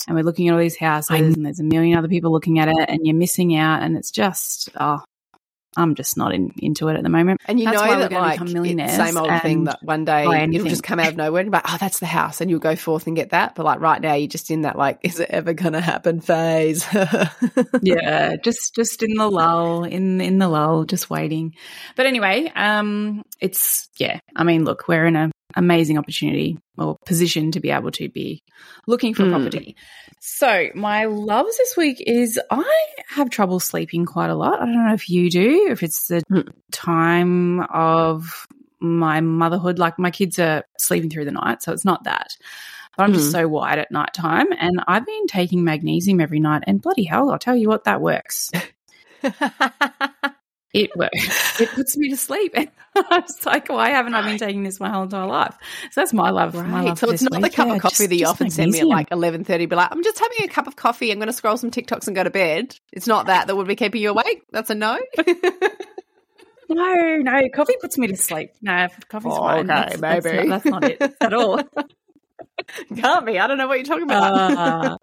and 0.08 0.16
we're 0.16 0.24
looking 0.24 0.48
at 0.48 0.54
all 0.54 0.60
these 0.60 0.78
houses 0.78 1.10
and 1.36 1.46
there's 1.46 1.60
a 1.60 1.64
million 1.64 1.98
other 1.98 2.08
people 2.08 2.32
looking 2.32 2.60
at 2.60 2.68
it 2.68 2.90
and 2.90 3.00
you're 3.04 3.16
missing 3.16 3.56
out 3.56 3.82
and 3.82 3.98
it's 3.98 4.12
just 4.12 4.70
oh 4.80 5.04
I'm 5.76 5.96
just 5.96 6.18
not 6.18 6.34
in, 6.34 6.54
into 6.58 6.88
it 6.90 6.96
at 6.96 7.04
the 7.04 7.10
moment. 7.10 7.42
And 7.46 7.60
you 7.60 7.66
that's 7.66 7.82
know 7.82 8.00
that 8.00 8.12
like 8.12 8.40
it's 8.42 8.96
same 8.96 9.18
old 9.18 9.42
thing 9.42 9.64
that 9.66 9.82
one 9.82 10.06
day 10.06 10.26
it'll 10.26 10.68
just 10.68 10.84
come 10.84 11.00
out 11.00 11.10
of 11.10 11.18
nowhere 11.18 11.42
and 11.42 11.52
be 11.52 11.58
like, 11.58 11.66
oh, 11.68 11.78
that's 11.80 12.00
the 12.00 12.06
house, 12.06 12.42
and 12.42 12.50
you'll 12.50 12.60
go 12.60 12.76
forth 12.76 13.08
and 13.08 13.16
get 13.16 13.32
that. 13.32 13.56
But 13.56 13.66
like 13.66 13.80
right 13.80 14.00
now, 14.00 14.14
you're 14.14 14.28
just 14.28 14.52
in 14.52 14.62
that 14.62 14.78
like, 14.78 15.00
is 15.02 15.20
it 15.20 15.30
ever 15.30 15.54
going 15.54 15.74
to 15.74 15.82
happen 15.82 16.22
phase? 16.22 16.86
yeah, 17.82 18.36
just 18.44 18.76
just 18.76 19.04
in 19.04 19.16
the 19.16 19.30
lull, 19.30 19.84
in 19.84 20.22
in 20.22 20.38
the 20.38 20.48
lull, 20.48 20.86
just 20.86 21.10
waiting. 21.10 21.56
But 21.96 22.06
anyway, 22.06 22.52
um, 22.56 23.24
it's 23.40 23.90
yeah. 23.98 24.20
I 24.36 24.44
mean, 24.44 24.66
look, 24.66 24.88
we're 24.88 25.06
in 25.06 25.16
a 25.16 25.32
amazing 25.56 25.98
opportunity 25.98 26.58
or 26.78 26.98
position 27.06 27.52
to 27.52 27.60
be 27.60 27.72
able 27.72 27.92
to 27.92 28.10
be 28.10 28.44
looking 28.88 29.14
for 29.14 29.24
mm. 29.24 29.32
property. 29.32 29.76
So, 30.20 30.70
my 30.74 31.06
loves 31.06 31.58
this 31.58 31.76
week 31.76 32.02
is 32.06 32.40
I 32.50 32.86
have 33.10 33.30
trouble 33.30 33.60
sleeping 33.60 34.06
quite 34.06 34.30
a 34.30 34.36
lot. 34.36 34.62
I 34.62 34.66
don't 34.66 34.88
know 34.88 34.94
if 34.94 35.10
you 35.10 35.30
do, 35.30 35.68
if 35.70 35.84
it's 35.84 36.08
the 36.08 36.24
mm. 36.32 36.48
time 36.72 37.62
of 37.62 38.48
my 38.80 39.22
motherhood. 39.22 39.80
Like, 39.80 40.00
my 40.00 40.12
kids 40.12 40.40
are 40.40 40.64
sleeping 40.78 41.10
through 41.10 41.26
the 41.26 41.32
night, 41.32 41.62
so 41.62 41.74
it's 41.74 41.86
not 41.86 42.06
that. 42.06 42.38
But 42.96 43.04
I'm 43.04 43.12
mm. 43.12 43.16
just 43.16 43.32
so 43.32 43.48
wired 43.48 43.80
at 43.80 43.92
night 43.92 44.14
time. 44.14 44.48
And 44.58 44.84
I've 44.88 45.06
been 45.06 45.28
taking 45.28 45.64
magnesium 45.64 46.22
every 46.22 46.40
night, 46.40 46.64
and 46.68 46.82
bloody 46.82 47.04
hell, 47.04 47.30
I'll 47.32 47.40
tell 47.40 47.56
you 47.56 47.68
what, 47.68 47.84
that 47.84 48.02
works. 48.02 48.52
it 50.74 50.96
works. 50.96 51.14
It 51.62 51.70
puts 51.70 51.96
me 51.96 52.10
to 52.10 52.18
sleep. 52.18 52.56
I 52.96 53.20
was 53.20 53.46
like, 53.46 53.70
why 53.70 53.92
haven't 53.92 54.16
I 54.16 54.24
been 54.24 54.40
taking 54.40 54.64
this 54.64 54.80
my 54.80 54.90
whole 54.90 55.04
entire 55.04 55.28
life? 55.28 55.56
So 55.92 56.02
that's 56.02 56.14
my 56.14 56.32
love. 56.32 56.56
Right. 56.56 56.68
My 56.68 56.82
love 56.82 56.98
so 56.98 57.12
it's 57.12 57.22
not 57.22 57.34
week. 57.34 57.44
the 57.44 57.50
cup 57.56 57.68
yeah, 57.68 57.76
of 57.76 57.82
coffee 57.82 57.96
just, 58.06 58.10
that 58.10 58.16
you 58.16 58.26
often 58.26 58.50
send 58.50 58.72
me 58.72 58.80
at 58.80 58.88
like 58.88 59.12
eleven 59.12 59.44
thirty. 59.44 59.68
Be 59.68 59.76
like, 59.76 59.90
I'm 59.92 60.04
just 60.04 60.18
having 60.18 60.38
a 60.44 60.48
cup 60.48 60.66
of 60.66 60.76
coffee. 60.76 61.12
I'm 61.12 61.20
going 61.20 61.28
to 61.28 61.34
scroll 61.34 61.58
some 61.58 61.70
TikToks 61.70 62.08
and 62.08 62.16
go 62.16 62.24
to 62.24 62.32
bed. 62.32 62.76
It's 62.92 63.06
not 63.06 63.28
that 63.28 63.48
that 63.48 63.56
would 63.56 63.68
be 63.68 63.76
keeping 63.76 64.02
you 64.02 64.10
awake. 64.10 64.44
That's 64.52 64.72
a 64.72 64.76
no. 64.76 64.98
no, 66.70 67.18
no. 67.18 67.50
Coffee 67.54 67.76
puts 67.80 68.00
me 68.00 68.08
to 68.08 68.18
sleep. 68.18 68.50
No, 68.64 68.88
coffee's 69.10 69.32
oh, 69.32 69.38
fine. 69.38 69.70
Okay, 69.70 69.98
that's, 69.98 70.02
maybe 70.02 70.50
that's 70.50 70.66
not, 70.66 70.82
that's 70.82 71.02
not 71.02 71.12
it 71.12 71.16
at 71.22 71.34
all. 71.34 71.62
Can't 72.96 73.26
be. 73.28 73.40
I 73.40 73.46
don't 73.46 73.60
know 73.60 73.68
what 73.68 73.78
you're 73.78 73.86
talking 73.86 74.04
about. 74.04 74.34
Uh, 74.58 74.98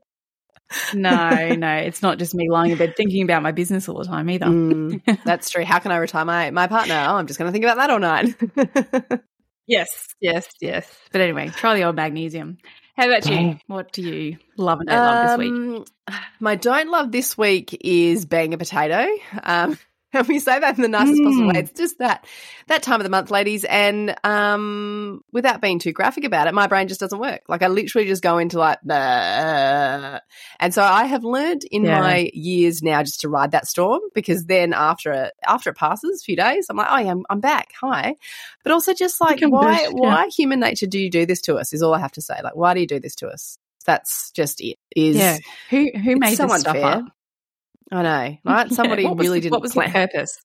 no, 0.95 1.55
no, 1.55 1.77
it's 1.77 2.03
not 2.03 2.19
just 2.19 2.35
me 2.35 2.49
lying 2.51 2.73
in 2.73 2.79
bed 2.79 2.95
thinking 2.97 3.23
about 3.23 3.43
my 3.43 3.53
business 3.53 3.89
all 3.89 3.99
the 3.99 4.05
time 4.05 4.31
either. 4.31 4.47
Mm, 4.47 5.23
that's 5.25 5.51
true. 5.51 5.65
How 5.65 5.79
can 5.79 5.93
I 5.93 5.97
retire 5.97 6.25
my 6.25 6.51
my 6.51 6.67
partner? 6.67 6.95
Oh, 6.95 7.15
I'm 7.15 7.27
just 7.27 7.39
going 7.39 7.49
to 7.49 7.53
think 7.53 7.65
about 7.65 7.77
that 7.77 7.91
all 7.91 7.99
night. 7.99 9.21
yes, 9.67 9.89
yes, 10.21 10.49
yes. 10.61 10.93
But 11.13 11.21
anyway, 11.21 11.49
try 11.49 11.75
the 11.77 11.85
old 11.85 11.97
magnesium. 11.97 12.59
How 12.97 13.07
about 13.07 13.27
you? 13.27 13.59
What 13.67 13.93
do 13.93 14.03
you 14.03 14.37
love 14.57 14.81
and 14.81 14.89
don't 14.89 14.99
love 14.99 15.39
this 15.39 15.39
week? 15.39 15.53
Um, 15.53 15.85
My 16.41 16.55
don't 16.55 16.91
love 16.91 17.11
this 17.11 17.37
week 17.39 17.77
is 17.81 18.27
being 18.27 18.53
a 18.53 18.59
potato. 18.59 19.07
Um, 19.43 19.79
and 20.13 20.27
we 20.29 20.39
say 20.39 20.59
that 20.59 20.77
in 20.77 20.83
the 20.83 20.89
nicest 20.89 21.23
possible 21.23 21.47
Mm. 21.47 21.53
way. 21.55 21.61
It's 21.61 21.73
just 21.73 21.99
that 21.99 22.27
that 22.67 22.83
time 22.83 23.01
of 23.01 23.05
the 23.05 23.11
month, 23.11 23.31
ladies, 23.31 23.65
and 23.65 24.17
um, 24.25 25.23
without 25.33 25.61
being 25.61 25.79
too 25.79 25.93
graphic 25.93 26.25
about 26.25 26.47
it, 26.47 26.55
my 26.55 26.67
brain 26.67 26.89
just 26.89 27.01
doesn't 27.01 27.19
work. 27.19 27.43
Like 27.49 27.63
I 27.63 27.69
literally 27.69 28.07
just 28.09 28.23
go 28.23 28.39
into 28.39 28.59
like, 28.59 28.79
"Bah." 28.85 30.21
and 30.59 30.75
so 30.75 30.83
I 30.83 31.05
have 31.05 31.25
learned 31.25 31.63
in 31.71 31.85
Yeah. 31.85 32.01
my 32.01 32.31
years 32.35 32.83
now 32.83 33.03
just 33.03 33.21
to 33.21 33.29
ride 33.29 33.53
that 33.53 33.67
storm 33.67 34.01
because 34.15 34.47
then 34.47 34.73
after 34.73 35.13
it 35.13 35.33
after 35.47 35.71
it 35.71 35.77
passes 35.77 36.21
a 36.23 36.25
few 36.25 36.37
days, 36.37 36.67
I'm 36.69 36.77
like, 36.77 36.89
oh 36.91 36.99
yeah, 36.99 37.11
I'm, 37.13 37.25
I'm 37.31 37.41
back. 37.41 37.73
Hi, 37.81 38.17
but 38.63 38.73
also 38.73 38.95
just 38.95 39.21
like 39.21 39.41
why 39.43 39.87
good, 39.87 39.95
yeah. 39.97 40.01
why 40.01 40.29
human 40.29 40.61
nature 40.61 40.87
do 40.87 40.99
you 40.99 41.11
do 41.11 41.27
this 41.27 41.41
to 41.43 41.57
us? 41.57 41.73
Is 41.73 41.83
all 41.83 41.95
I 41.95 41.99
have 42.01 42.13
to 42.13 42.21
say. 42.23 42.35
Like 42.43 42.57
why 42.57 42.75
do 42.75 42.81
you 42.81 42.87
do 42.87 43.01
this 43.01 43.15
to 43.17 43.29
us? 43.29 43.59
That's 43.87 44.31
just 44.33 44.61
it. 44.61 44.77
Is 44.95 45.17
Yeah. 45.17 45.39
Who 45.71 45.91
who 45.95 46.17
made 46.17 46.31
this 46.31 46.35
stuff 46.35 46.51
unfair. 46.53 46.85
up? 46.85 47.05
I 47.91 48.03
know, 48.03 48.37
right? 48.45 48.73
Somebody 48.73 49.07
was 49.07 49.19
really 49.19 49.41
the- 49.41 49.43
didn't 49.43 49.53
What 49.53 49.63
was 49.63 49.73
the 49.73 49.81
plan. 49.83 49.93
purpose? 49.93 50.39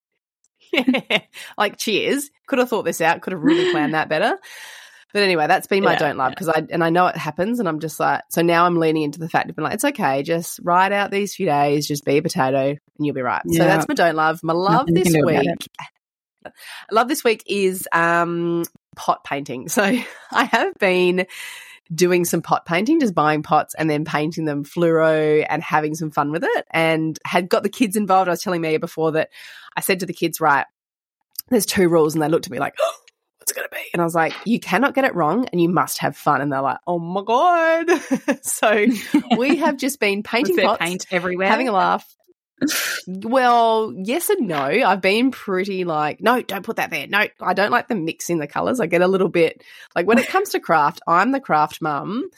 like, 1.58 1.78
cheers. 1.78 2.30
Could 2.48 2.60
have 2.60 2.70
thought 2.70 2.84
this 2.86 3.02
out. 3.02 3.22
Could 3.22 3.34
have 3.34 3.42
really 3.42 3.66
planned 3.70 3.94
that 3.94 4.10
better. 4.10 4.38
But 5.14 5.24
anyway, 5.24 5.48
that's 5.48 5.68
been 5.68 5.84
my 5.84 5.94
Yeah, 5.94 6.00
don't 6.00 6.18
love 6.18 6.32
because 6.32 6.50
I 6.50 6.64
and 6.70 6.84
I 6.84 6.90
know 6.90 7.08
it 7.08 7.16
happens, 7.16 7.60
and 7.60 7.70
I'm 7.70 7.80
just 7.80 8.02
like, 8.02 8.24
so 8.32 8.42
now 8.42 8.66
I'm 8.66 8.76
leaning 8.76 9.04
into 9.04 9.18
the 9.18 9.30
fact 9.30 9.50
of 9.50 9.56
being 9.56 9.64
like, 9.64 9.76
it's 9.76 9.86
okay, 9.86 10.24
just 10.24 10.60
ride 10.62 10.92
out 10.92 11.10
these 11.10 11.34
few 11.34 11.46
days, 11.46 11.88
just 11.88 12.04
be 12.04 12.18
a 12.18 12.22
potato, 12.22 12.68
and 12.68 12.78
you'll 13.00 13.16
be 13.16 13.22
right. 13.22 13.42
So 13.50 13.60
that's 13.60 13.88
my 13.88 13.94
don't 13.94 14.18
love. 14.18 14.42
My 14.44 14.52
love 14.52 14.88
Nothing 14.90 14.96
this 14.96 15.04
can 15.04 15.14
do 15.14 15.30
about 15.30 15.46
week, 15.46 16.52
love 16.92 17.08
this 17.08 17.24
week 17.24 17.44
is 17.48 17.88
um 17.94 18.64
pot 18.98 19.24
painting. 19.24 19.70
So 19.70 19.84
I 20.32 20.44
have 20.44 20.74
been 20.80 21.28
doing 21.94 22.26
some 22.26 22.42
pot 22.42 22.66
painting, 22.66 23.00
just 23.00 23.14
buying 23.14 23.44
pots 23.44 23.76
and 23.76 23.90
then 23.90 24.06
painting 24.06 24.46
them 24.46 24.64
fluoro 24.64 25.46
and 25.48 25.62
having 25.62 25.96
some 25.96 26.12
fun 26.12 26.32
with 26.32 26.44
it. 26.44 26.66
And 26.72 27.18
had 27.26 27.50
got 27.50 27.64
the 27.64 27.70
kids 27.70 27.96
involved. 27.96 28.28
I 28.28 28.32
was 28.32 28.42
telling 28.42 28.62
Mia 28.62 28.80
before 28.80 29.14
that 29.14 29.30
I 29.76 29.82
said 29.82 30.00
to 30.00 30.06
the 30.06 30.14
kids, 30.14 30.42
right, 30.42 30.66
there's 31.50 31.66
two 31.66 31.90
rules. 31.90 32.16
And 32.16 32.24
they 32.24 32.30
looked 32.30 32.48
at 32.48 32.52
me 32.52 32.60
like, 32.60 32.76
oh, 32.80 32.96
what's 33.38 33.52
it 33.52 33.56
going 33.56 33.68
to 33.70 33.76
be? 33.76 33.84
And 33.94 34.02
I 34.02 34.06
was 34.06 34.16
like, 34.16 34.34
you 34.46 34.60
cannot 34.60 34.96
get 34.96 35.06
it 35.06 35.14
wrong 35.14 35.48
and 35.52 35.62
you 35.62 35.70
must 35.70 36.00
have 36.00 36.18
fun. 36.18 36.42
And 36.42 36.52
they're 36.52 36.62
like, 36.62 36.80
oh 36.88 37.00
my 37.00 37.22
God. 37.24 37.88
so 38.42 38.88
we 39.38 39.58
have 39.58 39.78
just 39.78 40.00
been 40.00 40.24
painting 40.24 40.58
pots, 40.58 40.80
paint 40.80 41.06
everywhere? 41.12 41.48
having 41.48 41.70
a 41.70 41.74
laugh. 41.74 42.06
Well, 43.08 43.94
yes 43.96 44.30
and 44.30 44.48
no. 44.48 44.64
I've 44.64 45.02
been 45.02 45.32
pretty 45.32 45.84
like, 45.84 46.22
no, 46.22 46.42
don't 46.42 46.64
put 46.64 46.78
that 46.78 46.90
there. 46.90 47.08
No, 47.08 47.26
I 47.42 47.54
don't 47.54 47.72
like 47.72 47.88
the 47.88 47.96
mix 47.96 48.30
in 48.30 48.40
the 48.40 48.48
colors. 48.48 48.80
I 48.80 48.86
get 48.88 49.02
a 49.02 49.08
little 49.08 49.30
bit 49.30 49.64
like 49.96 50.08
when 50.08 50.18
it 50.18 50.28
comes 50.28 50.50
to 50.50 50.60
craft, 50.60 51.02
I'm 51.08 51.32
the 51.32 51.40
craft 51.40 51.82
mum 51.82 52.30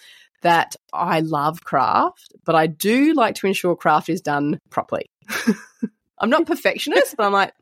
that 0.42 0.76
I 0.94 1.22
love 1.22 1.64
craft, 1.64 2.34
but 2.46 2.56
I 2.56 2.68
do 2.68 3.14
like 3.14 3.36
to 3.36 3.48
ensure 3.48 3.76
craft 3.76 4.10
is 4.10 4.22
done 4.22 4.60
properly. 4.70 5.10
I'm 6.20 6.30
not 6.30 6.46
perfectionist, 6.46 7.16
but 7.18 7.26
I'm 7.26 7.34
like, 7.34 7.54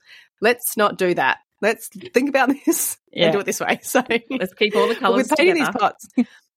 let's 0.41 0.77
not 0.77 0.97
do 0.97 1.13
that. 1.13 1.39
Let's 1.61 1.87
think 1.87 2.29
about 2.29 2.49
this 2.65 2.97
Yeah. 3.11 3.25
and 3.25 3.33
do 3.33 3.39
it 3.39 3.45
this 3.45 3.59
way. 3.59 3.79
So 3.83 4.03
Let's 4.29 4.53
keep 4.53 4.75
all 4.75 4.87
the 4.87 4.93
but 4.95 4.99
colours 4.99 5.27
with 5.29 5.37
painting 5.37 5.55
together. 5.55 5.71
these 5.71 5.81
pots, 5.81 6.07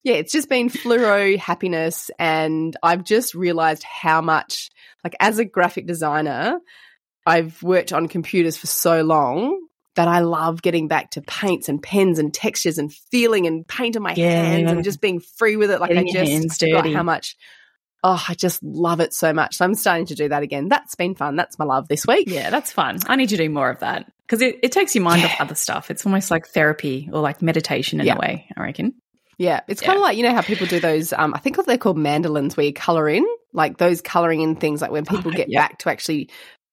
yeah, 0.04 0.14
it's 0.14 0.32
just 0.32 0.48
been 0.48 0.68
fluoro 0.70 1.36
happiness, 1.38 2.10
and 2.18 2.76
I've 2.82 3.04
just 3.04 3.34
realized 3.34 3.82
how 3.82 4.20
much, 4.20 4.70
like, 5.04 5.16
as 5.20 5.38
a 5.38 5.44
graphic 5.44 5.86
designer, 5.86 6.58
I've 7.26 7.62
worked 7.62 7.92
on 7.92 8.08
computers 8.08 8.56
for 8.56 8.66
so 8.66 9.02
long 9.02 9.60
that 9.96 10.08
I 10.08 10.20
love 10.20 10.62
getting 10.62 10.86
back 10.88 11.10
to 11.12 11.22
paints 11.22 11.68
and 11.68 11.82
pens 11.82 12.18
and 12.20 12.32
textures 12.32 12.78
and 12.78 12.92
feeling 13.10 13.46
and 13.46 13.66
paint 13.66 13.96
on 13.96 14.02
my 14.02 14.14
Yeah. 14.14 14.30
hands 14.44 14.70
and 14.70 14.84
just 14.84 15.00
being 15.00 15.18
free 15.20 15.56
with 15.56 15.70
it. 15.72 15.80
Like 15.80 15.90
Getting 15.90 16.16
I 16.16 16.24
just 16.24 16.60
forgot 16.60 16.88
how 16.88 17.02
much. 17.02 17.36
Oh, 18.04 18.24
I 18.28 18.34
just 18.34 18.62
love 18.62 19.00
it 19.00 19.12
so 19.12 19.32
much. 19.32 19.56
So 19.56 19.64
I'm 19.64 19.74
starting 19.74 20.06
to 20.06 20.14
do 20.14 20.28
that 20.28 20.44
again. 20.44 20.68
That's 20.68 20.94
been 20.94 21.16
fun. 21.16 21.34
That's 21.34 21.58
my 21.58 21.64
love 21.64 21.88
this 21.88 22.06
week. 22.06 22.28
Yeah, 22.30 22.48
that's 22.50 22.70
fun. 22.70 23.00
I 23.08 23.16
need 23.16 23.30
to 23.30 23.36
do 23.36 23.50
more 23.50 23.68
of 23.70 23.80
that 23.80 24.06
because 24.24 24.40
it, 24.40 24.60
it 24.62 24.70
takes 24.70 24.94
your 24.94 25.02
mind 25.02 25.24
off 25.24 25.40
other 25.40 25.56
stuff. 25.56 25.90
It's 25.90 26.06
almost 26.06 26.30
like 26.30 26.46
therapy 26.46 27.10
or 27.12 27.20
like 27.20 27.42
meditation 27.42 27.98
in 27.98 28.06
Yeah. 28.06 28.14
a 28.14 28.18
way, 28.20 28.46
I 28.56 28.62
reckon. 28.62 28.94
Yeah, 29.38 29.60
it's 29.68 29.80
kind 29.80 29.96
of 29.96 30.02
like 30.02 30.16
you 30.16 30.24
know 30.24 30.34
how 30.34 30.42
people 30.42 30.66
do 30.66 30.80
those. 30.80 31.12
Um, 31.12 31.32
I 31.32 31.38
think 31.38 31.56
what 31.56 31.66
they're 31.66 31.78
called 31.78 31.96
mandolins, 31.96 32.56
where 32.56 32.66
you 32.66 32.72
color 32.72 33.08
in, 33.08 33.24
like 33.52 33.78
those 33.78 34.00
coloring 34.00 34.40
in 34.40 34.56
things. 34.56 34.82
Like 34.82 34.90
when 34.90 35.04
people 35.06 35.30
get 35.30 35.48
yeah. 35.48 35.60
back 35.60 35.78
to 35.78 35.90
actually 35.90 36.28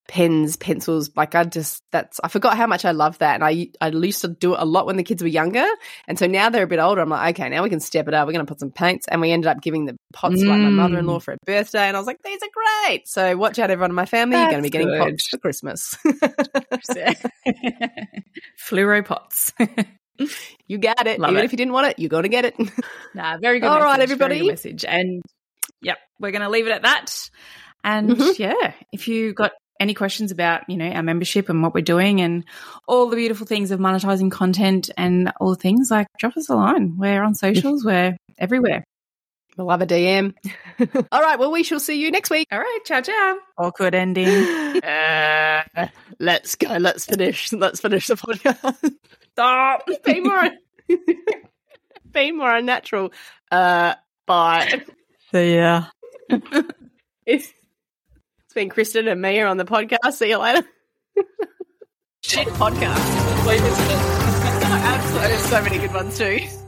pens, 0.07 0.55
pencils. 0.55 1.09
Like 1.15 1.35
I 1.35 1.43
just 1.43 1.83
that's 1.91 2.19
I 2.23 2.27
forgot 2.27 2.57
how 2.57 2.67
much 2.67 2.85
I 2.85 2.91
love 2.91 3.17
that, 3.19 3.35
and 3.35 3.43
I 3.43 3.69
I 3.81 3.89
used 3.89 4.21
to 4.21 4.27
do 4.27 4.53
it 4.53 4.59
a 4.59 4.65
lot 4.65 4.85
when 4.85 4.97
the 4.97 5.03
kids 5.03 5.21
were 5.21 5.29
younger, 5.29 5.65
and 6.07 6.17
so 6.17 6.27
now 6.27 6.49
they're 6.49 6.63
a 6.63 6.67
bit 6.67 6.79
older. 6.79 7.01
I'm 7.01 7.09
like, 7.09 7.35
okay, 7.35 7.49
now 7.49 7.63
we 7.63 7.69
can 7.69 7.79
step 7.79 8.07
it 8.07 8.13
up. 8.13 8.27
We're 8.27 8.33
going 8.33 8.45
to 8.45 8.51
put 8.51 8.59
some 8.59 8.71
paints, 8.71 9.07
and 9.07 9.21
we 9.21 9.31
ended 9.31 9.47
up 9.47 9.61
giving 9.61 9.85
the 9.85 9.95
pots 10.13 10.41
to 10.41 10.47
like 10.47 10.59
my 10.59 10.69
Mm. 10.69 10.75
mother-in-law 10.75 11.19
for 11.19 11.31
her 11.31 11.37
birthday, 11.45 11.87
and 11.87 11.95
I 11.95 11.99
was 11.99 12.07
like, 12.07 12.21
these 12.23 12.39
are 12.41 12.87
great. 12.87 13.07
So 13.07 13.35
watch 13.37 13.59
out, 13.59 13.71
everyone 13.71 13.91
in 13.91 13.95
my 13.95 14.05
family. 14.05 14.37
You're 14.37 14.49
going 14.49 14.57
to 14.57 14.63
be 14.63 14.69
getting 14.69 14.87
good. 14.87 14.99
pots 14.99 15.27
for 15.27 15.37
Christmas. 15.37 15.95
Fluoro 18.59 19.05
pots. 19.05 19.53
you 20.67 20.77
got 20.77 21.05
it. 21.07 21.19
Love 21.19 21.31
Even 21.31 21.43
it. 21.43 21.45
if 21.45 21.51
you 21.51 21.57
didn't 21.57 21.73
want 21.73 21.87
it, 21.87 21.99
you're 21.99 22.09
going 22.09 22.23
to 22.23 22.29
get 22.29 22.45
it. 22.45 22.55
nah, 23.13 23.37
very 23.37 23.59
good. 23.59 23.67
All 23.67 23.79
right, 23.81 23.99
message, 23.99 24.17
good 24.17 24.21
everybody. 24.23 24.47
message. 24.49 24.85
And 24.85 25.21
yep, 25.81 25.97
we're 26.19 26.31
going 26.31 26.41
to 26.41 26.49
leave 26.49 26.67
it 26.67 26.71
at 26.71 26.83
that. 26.83 27.29
And 27.83 28.09
Mhm. 28.11 28.39
yeah, 28.39 28.73
if 28.91 29.07
you 29.07 29.33
got 29.33 29.51
any 29.79 29.93
questions 29.93 30.31
about 30.31 30.61
you 30.69 30.77
know 30.77 30.87
our 30.89 31.03
membership 31.03 31.49
and 31.49 31.61
what 31.61 31.73
we're 31.73 31.81
doing 31.81 32.21
and 32.21 32.45
all 32.87 33.09
the 33.09 33.17
beautiful 33.17 33.45
things 33.45 33.71
of 33.71 33.79
monetizing 33.79 34.31
content 34.31 34.89
and 34.97 35.31
all 35.41 35.49
the 35.49 35.55
things, 35.61 35.91
like 35.91 36.07
drop 36.17 36.35
us 36.37 36.49
a 36.49 36.55
line. 36.55 36.97
We're 36.97 37.21
on 37.23 37.35
socials. 37.45 37.83
we're 37.83 38.15
everywhere. 38.39 38.83
We'll 39.57 39.69
have 39.69 39.81
a 39.81 39.85
DM. 39.85 40.33
All 41.13 41.21
right. 41.21 41.39
Well, 41.39 41.49
we 41.51 41.63
shall 41.63 41.79
see 41.79 42.01
you 42.01 42.11
next 42.11 42.29
week. 42.29 42.47
All 42.51 42.59
right, 42.59 42.79
ciao, 42.85 42.99
ciao. 42.99 43.37
Awkward 43.57 43.95
ending. 43.95 44.27
Uh, 44.27 45.63
let's 46.19 46.55
go. 46.55 46.75
Let's 46.75 47.05
finish. 47.05 47.53
Let's 47.53 47.79
finish 47.79 48.07
the 48.07 48.15
podcast. 48.15 48.93
Stop. 49.35 49.85
be 50.05 50.21
more, 50.21 50.49
be 52.13 52.31
more 52.31 52.55
unnatural. 52.55 53.11
Uh, 53.51 53.95
bye. 54.25 54.81
See 55.31 55.55
ya. 55.55 55.87
It's, 57.25 57.51
it's 58.45 58.53
been 58.53 58.69
Kristen 58.69 59.09
and 59.09 59.21
Mia 59.21 59.45
on 59.47 59.57
the 59.57 59.65
podcast. 59.65 60.13
See 60.13 60.29
you 60.29 60.37
later. 60.37 60.65
Shit 62.23 62.47
podcast. 62.47 62.95
Absolutely, 64.65 65.27
there's 65.27 65.41
so 65.43 65.61
many 65.61 65.77
good 65.79 65.93
ones 65.93 66.17
too. 66.17 66.64